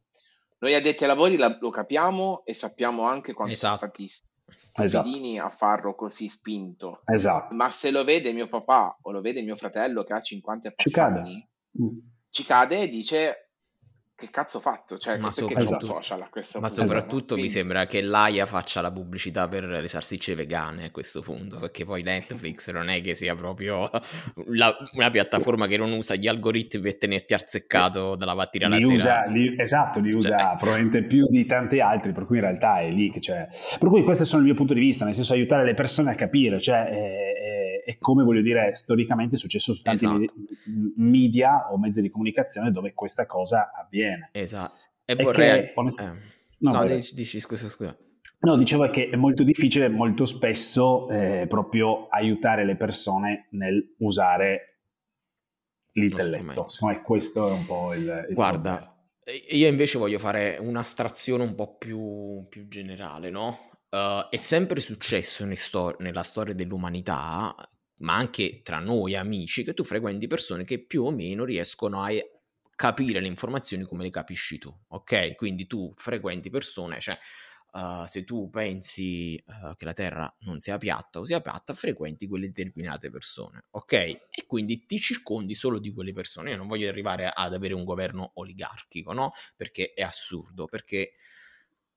[0.59, 3.77] noi addetti ai lavori la, lo capiamo e sappiamo anche quanto esatto.
[3.77, 4.09] sono stati
[4.51, 5.47] stupidini esatto.
[5.47, 7.03] a farlo così spinto.
[7.05, 7.55] Esatto.
[7.55, 10.91] Ma se lo vede mio papà o lo vede mio fratello che ha 50 ci
[10.91, 11.19] cade.
[11.19, 11.49] anni,
[11.81, 11.99] mm.
[12.31, 13.48] ci cade e dice
[14.19, 14.99] che cazzo ho fatto?
[14.99, 16.87] Cioè, ma, soprattutto, social a questo ma punto?
[16.89, 17.43] soprattutto Quindi...
[17.43, 21.85] mi sembra che l'AIA faccia la pubblicità per le salsicce vegane a questo punto, perché
[21.85, 23.89] poi Netflix non è che sia proprio
[24.47, 28.99] la, una piattaforma che non usa gli algoritmi per tenerti arzeccato dalla mattina alla li
[28.99, 29.25] sera.
[29.27, 30.57] li, esatto, li usa cioè.
[30.59, 33.47] probabilmente più di tanti altri, per cui in realtà è lì che c'è.
[33.79, 36.15] Per cui questo è il mio punto di vista, nel senso aiutare le persone a
[36.17, 36.89] capire, cioè...
[36.91, 40.35] Eh, e come voglio dire storicamente è successo su tanti esatto.
[40.97, 44.29] media o mezzi di comunicazione dove questa cosa avviene.
[44.33, 44.77] Esatto.
[45.07, 45.63] E, e vorrei...
[45.63, 46.01] Che, onest...
[46.01, 46.13] eh.
[46.59, 47.97] No, no dici, dici, scusa, scusa.
[48.41, 54.81] No, dicevo che è molto difficile molto spesso eh, proprio aiutare le persone nel usare
[55.93, 56.69] l'intelletto.
[56.69, 58.27] Secondo me questo è un po' il...
[58.29, 58.77] il Guarda,
[59.25, 59.45] problema.
[59.49, 63.59] io invece voglio fare un'astrazione un po' più, più generale, no?
[63.89, 67.57] Uh, è sempre successo stor- nella storia dell'umanità
[67.99, 72.11] ma anche tra noi amici, che tu frequenti persone che più o meno riescono a
[72.75, 75.35] capire le informazioni come le capisci tu, ok?
[75.35, 77.19] Quindi tu frequenti persone, cioè
[77.73, 82.29] uh, se tu pensi uh, che la Terra non sia piatta o sia piatta, frequenti
[82.29, 83.93] quelle determinate persone, ok?
[83.93, 86.51] E quindi ti circondi solo di quelle persone.
[86.51, 89.33] Io non voglio arrivare ad avere un governo oligarchico, no?
[89.57, 91.15] Perché è assurdo, perché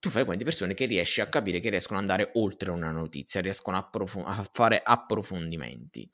[0.01, 3.77] tu frequenti persone che riesci a capire che riescono ad andare oltre una notizia, riescono
[3.77, 6.11] a, approf- a fare approfondimenti.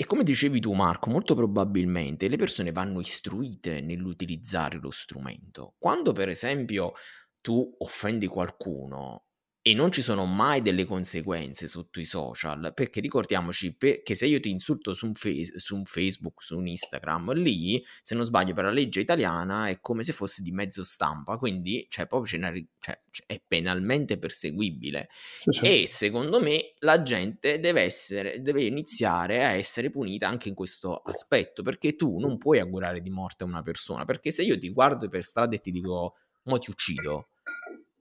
[0.00, 5.74] e come dicevi tu Marco, molto probabilmente le persone vanno istruite nell'utilizzare lo strumento.
[5.78, 6.92] Quando per esempio
[7.40, 9.27] tu offendi qualcuno
[9.60, 14.40] e non ci sono mai delle conseguenze sotto i social, perché ricordiamoci che se io
[14.40, 18.54] ti insulto su un, face, su un, Facebook, su un Instagram, lì, se non sbaglio,
[18.54, 22.40] per la legge italiana è come se fosse di mezzo stampa, quindi cioè, proprio
[22.80, 25.08] cioè, è penalmente perseguibile.
[25.46, 25.82] Sì.
[25.82, 30.96] E secondo me la gente deve, essere, deve iniziare a essere punita anche in questo
[30.96, 34.70] aspetto, perché tu non puoi augurare di morte a una persona, perché se io ti
[34.70, 37.28] guardo per strada e ti dico, mo ti uccido,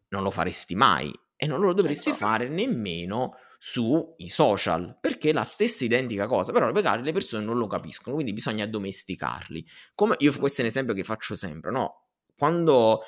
[0.10, 2.26] non lo faresti mai e non lo dovresti certo.
[2.26, 7.58] fare nemmeno sui social, perché è la stessa identica cosa, però magari le persone non
[7.58, 9.66] lo capiscono, quindi bisogna addomesticarli.
[9.96, 12.08] Come io questo è un esempio che faccio sempre, no?
[12.36, 13.02] Quando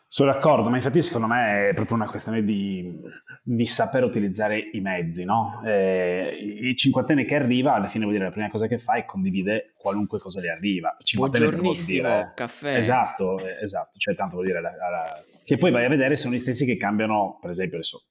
[0.07, 2.99] Sono d'accordo, ma infatti secondo me è proprio una questione di,
[3.41, 5.61] di saper utilizzare i mezzi, no?
[5.65, 9.05] Eh, il cinquantenne che arriva, alla fine vuol dire la prima cosa che fa è
[9.05, 10.95] condivide qualunque cosa gli arriva.
[11.15, 12.75] Buongiornissimo, dire, caffè.
[12.75, 16.35] Esatto, eh, esatto, cioè tanto vuol dire la, la, che poi vai a vedere sono
[16.35, 18.11] gli stessi che cambiano, per esempio adesso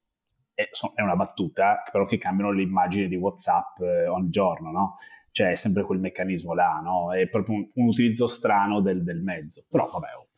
[0.95, 4.97] è, una battuta, però che cambiano le immagini di WhatsApp eh, ogni giorno, no?
[5.33, 7.15] Cioè è sempre quel meccanismo là, no?
[7.15, 9.65] È proprio un, un utilizzo strano del, del, mezzo.
[9.69, 10.29] Però vabbè, oh,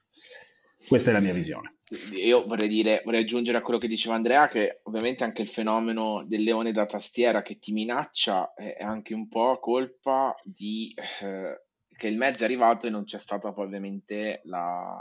[0.87, 1.77] questa è la mia visione.
[2.13, 6.25] Io vorrei dire, vorrei aggiungere a quello che diceva Andrea, che ovviamente anche il fenomeno
[6.27, 11.61] del leone da tastiera che ti minaccia è anche un po' colpa di eh,
[12.03, 14.99] che il mezzo è arrivato e non c'è stata ovviamente la,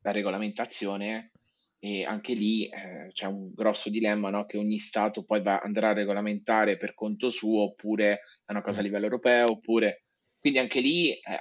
[0.00, 1.32] la regolamentazione
[1.80, 4.46] e anche lì eh, c'è un grosso dilemma no?
[4.46, 8.80] che ogni Stato poi va, andrà a regolamentare per conto suo oppure è una cosa
[8.80, 10.04] a livello europeo oppure
[10.40, 11.40] quindi anche lì eh,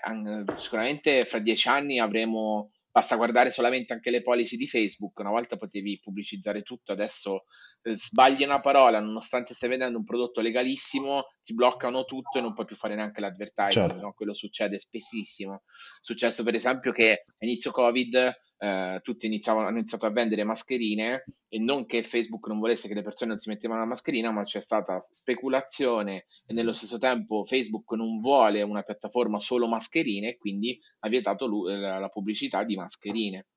[0.55, 5.55] sicuramente fra dieci anni avremo basta guardare solamente anche le policy di Facebook una volta
[5.55, 7.45] potevi pubblicizzare tutto adesso
[7.83, 12.53] eh, sbagli una parola nonostante stai vedendo un prodotto legalissimo ti bloccano tutto e non
[12.53, 14.01] puoi più fare neanche l'advertising certo.
[14.01, 14.13] no?
[14.13, 15.59] quello succede spessissimo è
[16.01, 21.25] successo per esempio che a inizio covid eh, tutti iniziavano, hanno iniziato a vendere mascherine
[21.47, 24.43] e non che Facebook non volesse che le persone non si mettevano la mascherina, ma
[24.43, 30.37] c'è stata speculazione e nello stesso tempo Facebook non vuole una piattaforma solo mascherine e
[30.37, 33.47] quindi ha vietato la, la pubblicità di mascherine.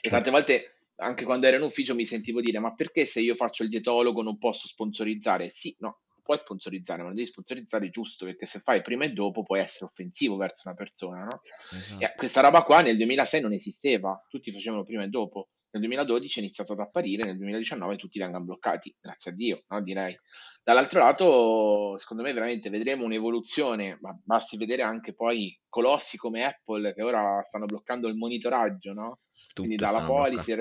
[0.00, 3.34] E tante volte anche quando ero in ufficio mi sentivo dire ma perché se io
[3.34, 5.48] faccio il dietologo non posso sponsorizzare?
[5.48, 6.00] Sì, no,
[6.32, 9.84] puoi sponsorizzare, ma non devi sponsorizzare giusto, perché se fai prima e dopo puoi essere
[9.84, 11.42] offensivo verso una persona, no?
[11.70, 12.02] Esatto.
[12.02, 15.50] E questa roba qua nel 2006 non esisteva, tutti facevano prima e dopo.
[15.72, 19.82] Nel 2012 è iniziato ad apparire, nel 2019 tutti vengono bloccati, grazie a Dio, no?
[19.82, 20.14] direi.
[20.62, 26.92] Dall'altro lato, secondo me veramente vedremo un'evoluzione, ma basti vedere anche poi colossi come Apple
[26.92, 29.20] che ora stanno bloccando il monitoraggio, no?
[29.48, 30.54] Tutto Quindi dalla policy...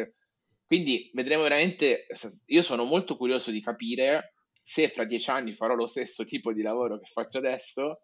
[0.66, 2.06] Quindi vedremo veramente,
[2.46, 6.62] io sono molto curioso di capire se fra dieci anni farò lo stesso tipo di
[6.62, 8.02] lavoro che faccio adesso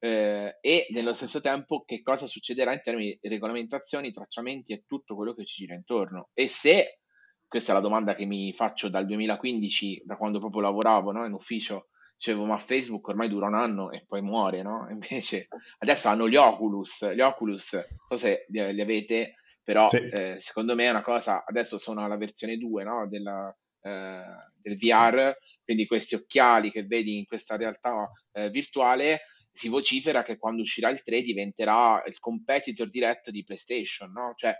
[0.00, 5.14] eh, e nello stesso tempo che cosa succederà in termini di regolamentazioni, tracciamenti e tutto
[5.14, 6.28] quello che ci gira intorno.
[6.32, 7.00] E se,
[7.46, 11.32] questa è la domanda che mi faccio dal 2015, da quando proprio lavoravo no, in
[11.32, 14.86] ufficio, dicevo ma Facebook ormai dura un anno e poi muore, no?
[14.90, 15.48] Invece
[15.78, 19.98] adesso hanno gli Oculus, gli Oculus, non so se li, avete, però sì.
[19.98, 23.08] eh, secondo me è una cosa, adesso sono alla versione 2 no?
[23.08, 23.54] della,
[23.88, 29.20] eh, del VR, quindi questi occhiali che vedi in questa realtà eh, virtuale,
[29.50, 34.34] si vocifera che quando uscirà il 3 diventerà il competitor diretto di PlayStation, no?
[34.36, 34.56] Cioè,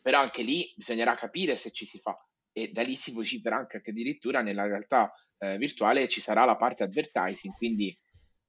[0.00, 2.16] però anche lì bisognerà capire se ci si fa
[2.52, 6.56] e da lì si vocifera anche che addirittura nella realtà eh, virtuale ci sarà la
[6.56, 7.96] parte advertising, quindi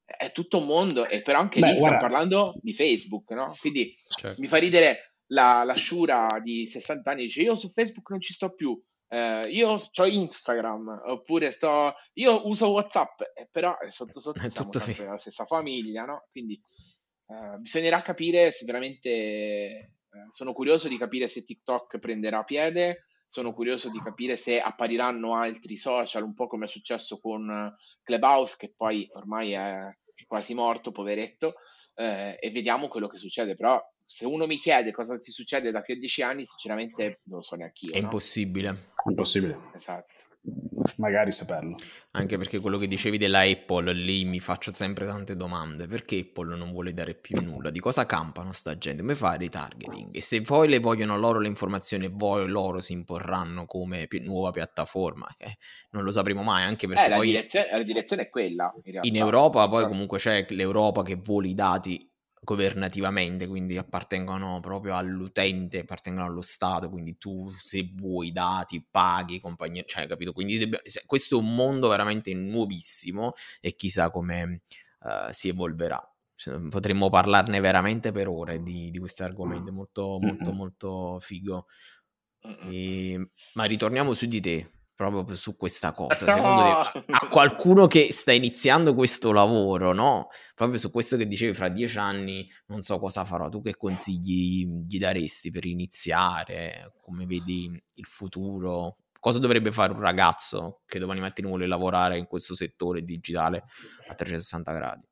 [0.05, 1.97] è tutto un mondo e però anche Beh, lì guarda.
[1.97, 3.55] stiamo parlando di Facebook, no?
[3.59, 4.41] Quindi certo.
[4.41, 8.33] mi fa ridere la, la Shura di 60 anni dice io su Facebook non ci
[8.33, 8.79] sto più,
[9.13, 15.05] eh, io ho Instagram, oppure sto, io uso WhatsApp, eh, però sotto sotto siamo sempre
[15.05, 16.27] la stessa famiglia, no?
[16.31, 16.53] Quindi
[17.27, 19.91] eh, bisognerà capire se veramente, eh,
[20.29, 25.75] sono curioso di capire se TikTok prenderà piede, sono curioso di capire se appariranno altri
[25.75, 29.93] social, un po' come è successo con Clubhouse, che poi ormai è
[30.25, 31.55] quasi morto, poveretto,
[31.95, 33.77] eh, e vediamo quello che succede, però
[34.11, 37.43] se uno mi chiede cosa ti succede da qui a dieci anni, sinceramente non lo
[37.43, 37.93] so neanche io.
[37.93, 38.03] È no?
[38.03, 38.91] impossibile.
[39.05, 39.57] Impossibile.
[39.73, 40.29] Esatto
[40.97, 41.75] magari saperlo.
[42.11, 45.87] Anche perché quello che dicevi della Apple, lì mi faccio sempre tante domande.
[45.87, 47.69] Perché Apple non vuole dare più nulla?
[47.69, 49.01] Di cosa campano sta gente?
[49.01, 50.15] Come fa il retargeting?
[50.15, 54.51] E se poi le vogliono loro le informazioni poi loro si imporranno come pi- nuova
[54.51, 55.57] piattaforma, eh,
[55.91, 56.63] non lo sapremo mai.
[56.63, 58.73] Anche perché eh, la, poi direzione, la direzione è quella.
[58.83, 62.10] In, in Europa poi comunque c'è l'Europa che vuole i dati
[62.43, 69.83] governativamente, quindi appartengono proprio all'utente, appartengono allo Stato, quindi tu se vuoi dati paghi, compagnia,
[69.85, 70.33] cioè capito?
[70.33, 74.61] Quindi debba, questo è un mondo veramente nuovissimo e chissà come
[75.01, 76.03] uh, si evolverà.
[76.33, 81.67] Cioè, potremmo parlarne veramente per ore di, di questo argomento, molto molto molto figo.
[82.71, 84.71] E, ma ritorniamo su di te
[85.09, 86.25] proprio su questa cosa.
[86.25, 86.31] No.
[86.31, 90.27] Secondo te, a qualcuno che sta iniziando questo lavoro, no?
[90.53, 93.49] Proprio su questo che dicevi fra dieci anni, non so cosa farò.
[93.49, 96.93] Tu che consigli gli daresti per iniziare?
[97.01, 98.97] Come vedi il futuro?
[99.19, 103.63] Cosa dovrebbe fare un ragazzo che domani mattina vuole lavorare in questo settore digitale
[104.07, 105.10] a 360 gradi?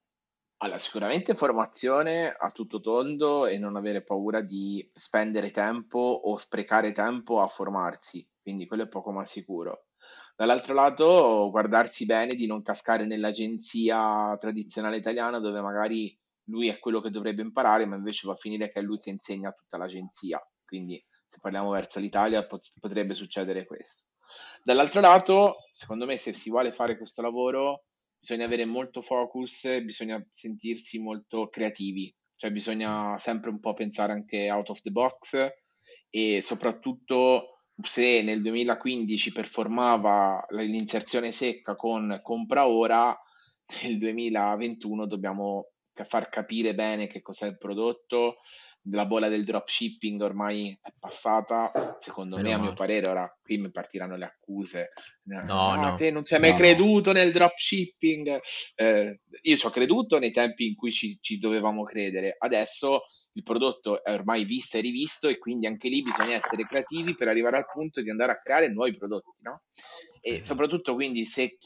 [0.62, 6.92] Allora, sicuramente formazione a tutto tondo e non avere paura di spendere tempo o sprecare
[6.92, 9.88] tempo a formarsi quindi quello è poco ma sicuro.
[10.36, 17.00] Dall'altro lato, guardarsi bene di non cascare nell'agenzia tradizionale italiana dove magari lui è quello
[17.00, 19.78] che dovrebbe imparare, ma invece va a finire che è lui che insegna a tutta
[19.78, 20.42] l'agenzia.
[20.66, 22.46] Quindi se parliamo verso l'Italia
[22.80, 24.06] potrebbe succedere questo.
[24.64, 27.84] Dall'altro lato, secondo me, se si vuole fare questo lavoro,
[28.20, 34.52] bisogna avere molto focus, bisogna sentirsi molto creativi, cioè bisogna sempre un po' pensare anche
[34.52, 35.48] out of the box
[36.10, 43.18] e soprattutto se nel 2015 performava l'inserzione secca con compra ora,
[43.84, 45.72] nel 2021 dobbiamo
[46.04, 48.38] far capire bene che cos'è il prodotto.
[48.92, 53.58] La bolla del dropshipping ormai è passata, secondo Meno me, a mio parere, ora qui
[53.58, 54.90] mi partiranno le accuse.
[55.24, 55.96] No, ah, no.
[55.96, 57.20] Te non ci hai mai no, creduto no.
[57.20, 58.40] nel dropshipping.
[58.76, 62.36] Eh, io ci ho creduto nei tempi in cui ci, ci dovevamo credere.
[62.38, 63.02] Adesso
[63.34, 67.28] il prodotto è ormai visto e rivisto e quindi anche lì bisogna essere creativi per
[67.28, 69.64] arrivare al punto di andare a creare nuovi prodotti, no?
[70.22, 70.46] E esatto.
[70.46, 71.58] soprattutto quindi se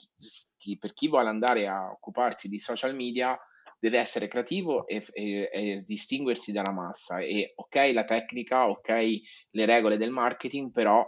[0.58, 3.38] chi, per chi vuole andare a occuparsi di social media
[3.80, 8.90] deve essere creativo e, e, e, distinguersi dalla massa e ok la tecnica, ok
[9.52, 11.06] le regole del marketing, però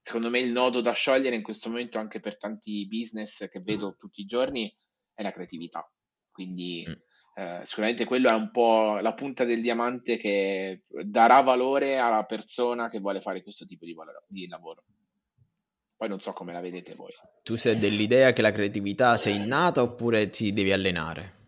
[0.00, 3.96] secondo me il nodo da sciogliere in questo momento anche per tanti business che vedo
[3.96, 4.74] tutti i giorni
[5.14, 5.88] è la creatività.
[6.30, 6.92] Quindi mm
[7.34, 12.90] eh, sicuramente quello è un po' la punta del diamante che darà valore alla persona
[12.90, 14.84] che vuole fare questo tipo di, valore, di lavoro.
[15.96, 17.12] Poi non so come la vedete voi.
[17.42, 21.40] Tu sei dell'idea che la creatività sia innata oppure ti devi allenare?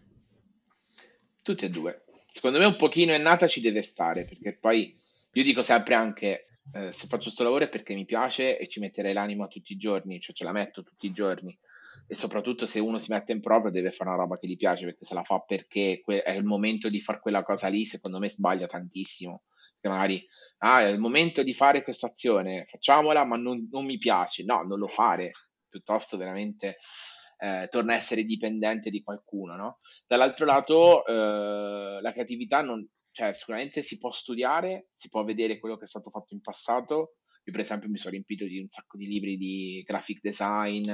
[1.44, 2.04] Tutti e due.
[2.26, 4.98] Secondo me un pochino è nata ci deve stare, perché poi
[5.30, 8.80] io dico sempre anche eh, se faccio questo lavoro è perché mi piace e ci
[8.80, 11.54] metterei l'anima tutti i giorni, cioè ce la metto tutti i giorni.
[12.06, 14.86] E soprattutto se uno si mette in proprio deve fare una roba che gli piace
[14.86, 18.30] perché se la fa perché è il momento di fare quella cosa lì secondo me
[18.30, 19.42] sbaglia tantissimo.
[19.78, 20.26] Che magari
[20.60, 24.62] ah, è il momento di fare questa azione facciamola ma non, non, mi piace no
[24.62, 25.30] non lo fare.
[25.68, 26.78] Piuttosto veramente
[27.44, 29.78] eh, torna a essere dipendente di qualcuno no?
[30.06, 35.76] dall'altro lato eh, la creatività non, cioè, sicuramente si può studiare si può vedere quello
[35.76, 38.96] che è stato fatto in passato io per esempio mi sono riempito di un sacco
[38.96, 40.90] di libri di graphic design,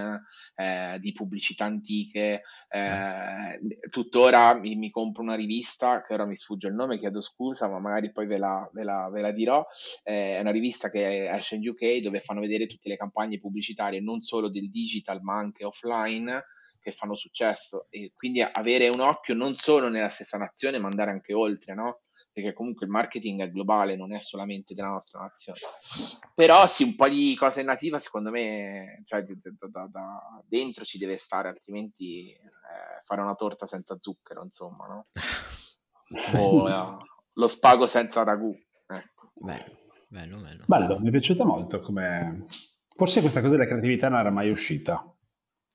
[0.57, 6.67] eh, di pubblicità antiche, eh, tuttora mi, mi, compro una rivista, che ora mi sfugge
[6.67, 9.65] il nome, chiedo scusa, ma magari poi ve la, ve la, ve la dirò,
[10.03, 14.01] eh, è una rivista che esce in UK dove fanno vedere tutte le campagne pubblicitarie,
[14.01, 16.43] non solo del digital ma anche offline,
[16.81, 21.11] che fanno successo e quindi avere un occhio non solo nella stessa nazione ma andare
[21.11, 22.01] anche oltre, no?
[22.41, 25.61] Perché comunque il marketing è globale, non è solamente della nostra nazione.
[26.35, 30.99] Però sì, un po' di cose nativa secondo me, cioè da, da, da dentro ci
[30.99, 35.07] deve stare, altrimenti eh, fare una torta senza zucchero, insomma, no?
[36.39, 36.97] o eh,
[37.35, 38.55] lo spago senza ragù.
[38.87, 39.33] Ecco.
[39.35, 39.79] Bello,
[40.09, 40.65] bello, bello.
[40.67, 42.47] Bello, mi è piaciuta molto come...
[42.97, 45.03] Forse questa cosa della creatività non era mai uscita.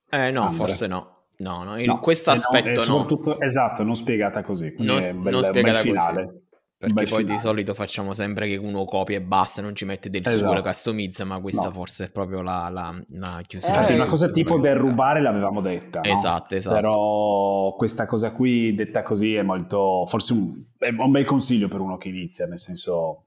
[0.09, 0.57] Eh no, Andre.
[0.57, 1.16] forse no.
[1.38, 3.39] No, no, in no, questo aspetto no.
[3.39, 4.74] Esatto, non spiegata così.
[4.78, 6.26] Non, è bel, non spiegata finale.
[6.26, 6.45] Così.
[6.94, 10.22] Perché poi di solito facciamo sempre che uno copia e basta, non ci mette del
[10.22, 10.40] esatto.
[10.40, 11.72] suo, lo customizza, ma questa no.
[11.72, 13.88] forse è proprio la, la, la chiusura.
[13.88, 16.02] Eh, una cosa tipo del rubare l'avevamo detta.
[16.02, 16.12] No?
[16.12, 16.76] Esatto, esatto.
[16.76, 21.80] Però questa cosa qui detta così è molto, forse un, è un bel consiglio per
[21.80, 23.24] uno che inizia, nel senso...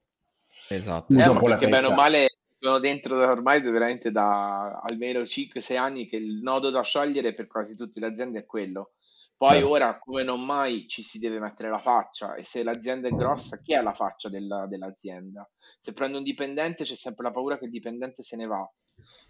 [0.69, 1.15] Esatto.
[1.15, 2.27] Eh, un po' perché bene o male
[2.59, 7.47] sono dentro da ormai veramente da almeno 5-6 anni che il nodo da sciogliere per
[7.47, 8.91] quasi tutte le aziende è quello
[9.39, 9.71] Poi certo.
[9.71, 13.61] ora, come non mai, ci si deve mettere la faccia e se l'azienda è grossa,
[13.61, 15.49] chi è la faccia della, dell'azienda?
[15.79, 18.69] Se prendo un dipendente c'è sempre la paura che il dipendente se ne va.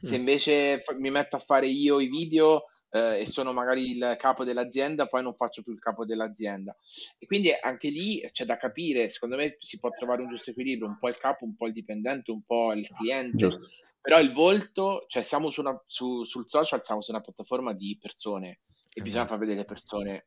[0.00, 0.18] Se mm.
[0.18, 4.44] invece fa- mi metto a fare io i video eh, e sono magari il capo
[4.44, 6.74] dell'azienda, poi non faccio più il capo dell'azienda.
[7.18, 10.88] E quindi anche lì c'è da capire, secondo me si può trovare un giusto equilibrio,
[10.88, 13.36] un po' il capo, un po' il dipendente, un po' il cliente.
[13.36, 13.68] Giusto.
[14.00, 17.98] Però il volto, cioè siamo su una, su, sul social, siamo su una piattaforma di
[18.00, 18.61] persone
[18.93, 19.28] e bisogna esatto.
[19.28, 20.26] far vedere le persone.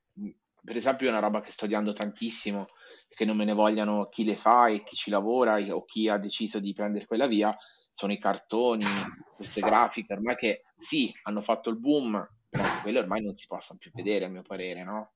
[0.63, 2.67] Per esempio, una roba che sto odiando tantissimo
[3.09, 6.17] che non me ne vogliano chi le fa e chi ci lavora o chi ha
[6.17, 7.55] deciso di prendere quella via
[7.91, 8.85] sono i cartoni,
[9.35, 13.79] queste grafiche ormai che sì, hanno fatto il boom, però quelle ormai non si possono
[13.79, 15.13] più vedere, a mio parere, no?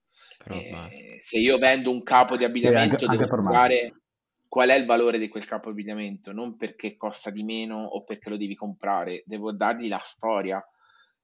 [0.48, 4.02] Eh, se io vendo un capo di abbigliamento, anche, devo trovare
[4.48, 8.04] qual è il valore di quel capo di abbigliamento, non perché costa di meno o
[8.04, 10.64] perché lo devi comprare, devo dargli la storia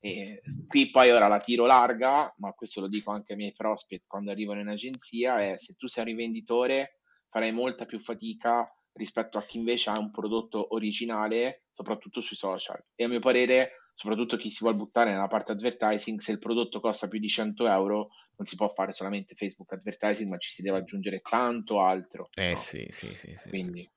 [0.03, 4.05] e qui poi ora la tiro larga, ma questo lo dico anche ai miei prospect
[4.07, 6.97] quando arrivano in agenzia, è se tu sei un rivenditore
[7.29, 12.83] farai molta più fatica rispetto a chi invece ha un prodotto originale, soprattutto sui social.
[12.95, 16.79] E a mio parere, soprattutto chi si vuole buttare nella parte advertising, se il prodotto
[16.79, 20.63] costa più di 100 euro, non si può fare solamente Facebook advertising, ma ci si
[20.63, 22.27] deve aggiungere tanto altro.
[22.33, 22.55] Eh no?
[22.55, 23.49] sì, sì, sì, sì.
[23.49, 23.89] Quindi...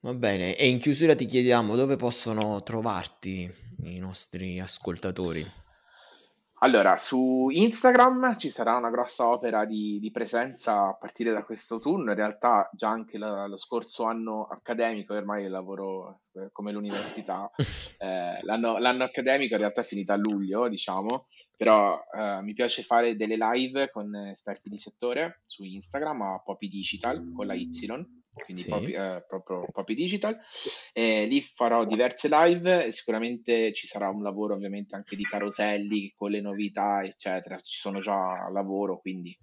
[0.00, 3.48] Va bene, e in chiusura ti chiediamo dove possono trovarti
[3.82, 5.64] i nostri ascoltatori.
[6.60, 11.74] Allora, su Instagram ci sarà una grossa opera di, di presenza a partire da questo
[11.74, 12.12] autunno.
[12.12, 17.50] In realtà, già anche la, lo scorso anno accademico, ormai lavoro eh, come l'università,
[17.98, 22.82] eh, l'anno, l'anno, accademico in realtà è finito a luglio, diciamo, però eh, mi piace
[22.82, 27.70] fare delle live con esperti di settore su Instagram a Poppy Digital con la Y
[28.44, 28.70] quindi sì.
[28.70, 30.38] Poppy, eh, proprio Poppy Digital.
[30.92, 36.12] Eh, lì farò diverse live e sicuramente ci sarà un lavoro ovviamente anche di caroselli
[36.16, 37.58] con le novità, eccetera.
[37.58, 39.36] Ci sono già a lavoro, quindi.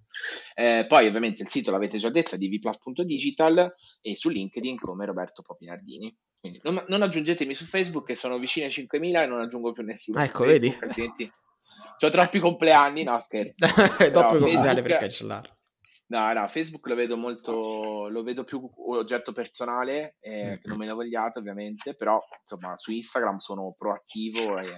[0.54, 5.06] Eh, poi ovviamente il sito l'avete già detto, è di vplus.digital e su LinkedIn come
[5.06, 6.16] Roberto Popinardini.
[6.38, 9.82] Quindi non, non, aggiungetemi su Facebook che sono vicino ai 5.000 e non aggiungo più
[9.82, 10.18] nessuno.
[10.18, 10.84] Ah, ecco, Facebook, vedi?
[10.86, 11.32] Altrimenti...
[12.00, 13.66] Ho troppi compleanni, no scherzo.
[14.12, 14.82] Dopo Facebook...
[14.82, 15.50] per cancellarli.
[16.14, 20.86] No, no, Facebook lo vedo molto, lo vedo più oggetto personale, eh, che non me
[20.86, 24.68] ne vogliate ovviamente, però insomma su Instagram sono proattivo e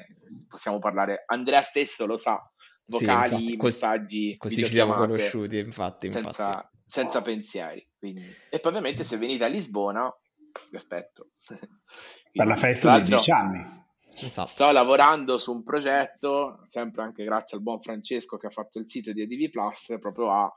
[0.48, 2.40] possiamo parlare, Andrea stesso lo sa,
[2.86, 6.78] vocali, sì, infatti, messaggi, così ci siamo conosciuti, infatti, senza, infatti.
[6.86, 7.86] senza pensieri.
[7.98, 8.24] Quindi.
[8.48, 10.10] E poi ovviamente se venite a Lisbona,
[10.70, 11.32] vi aspetto.
[12.32, 13.84] per la festa dei 10 anni.
[14.18, 14.48] Esatto.
[14.48, 18.88] Sto lavorando su un progetto, sempre anche grazie al buon Francesco che ha fatto il
[18.88, 20.50] sito di ADV Plus, proprio a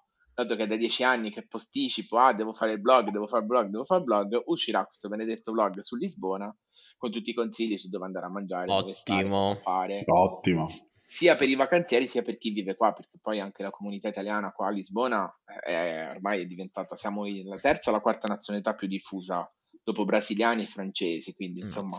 [0.43, 3.41] dato che è da dieci anni che posticipo, ah, devo fare il blog, devo fare
[3.41, 6.55] il blog, devo fare il blog, uscirà questo benedetto blog su Lisbona
[6.97, 8.81] con tutti i consigli su dove andare a mangiare, Ottimo.
[8.81, 10.03] dove stare, cosa fare.
[10.05, 10.67] Ottimo.
[11.03, 14.51] Sia per i vacanzieri sia per chi vive qua, perché poi anche la comunità italiana
[14.51, 18.87] qua a Lisbona è, ormai è diventata, siamo la terza o la quarta nazionalità più
[18.87, 19.51] diffusa
[19.83, 21.65] dopo brasiliani e francesi, quindi mm.
[21.65, 21.97] insomma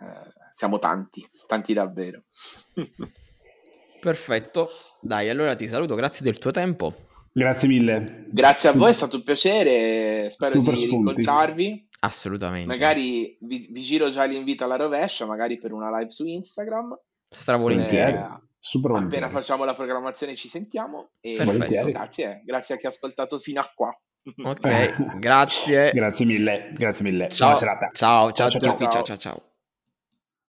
[0.00, 2.22] eh, siamo tanti, tanti davvero.
[4.00, 4.68] Perfetto,
[5.00, 7.05] dai, allora ti saluto, grazie del tuo tempo.
[7.36, 8.24] Grazie mille.
[8.30, 10.30] Grazie a voi, è stato un piacere.
[10.30, 11.10] Spero Super di spunti.
[11.10, 11.88] incontrarvi.
[12.00, 12.66] Assolutamente.
[12.66, 16.98] Magari vi, vi, giro già l'invito alla rovescia, magari per una live su Instagram.
[17.28, 18.12] Stravolentieri.
[18.16, 18.28] Eh,
[18.58, 21.10] Super appena facciamo la programmazione ci sentiamo.
[21.20, 21.86] E Perfetto.
[21.88, 23.90] grazie, grazie a chi ha ascoltato fino a qua.
[24.42, 25.90] Ok, grazie.
[25.94, 27.28] grazie mille, grazie mille.
[27.28, 27.52] Ciao.
[27.52, 27.88] Buona serata.
[27.92, 29.02] Ciao, ciao, ciao, ciao, ciao.
[29.02, 29.55] ciao, ciao.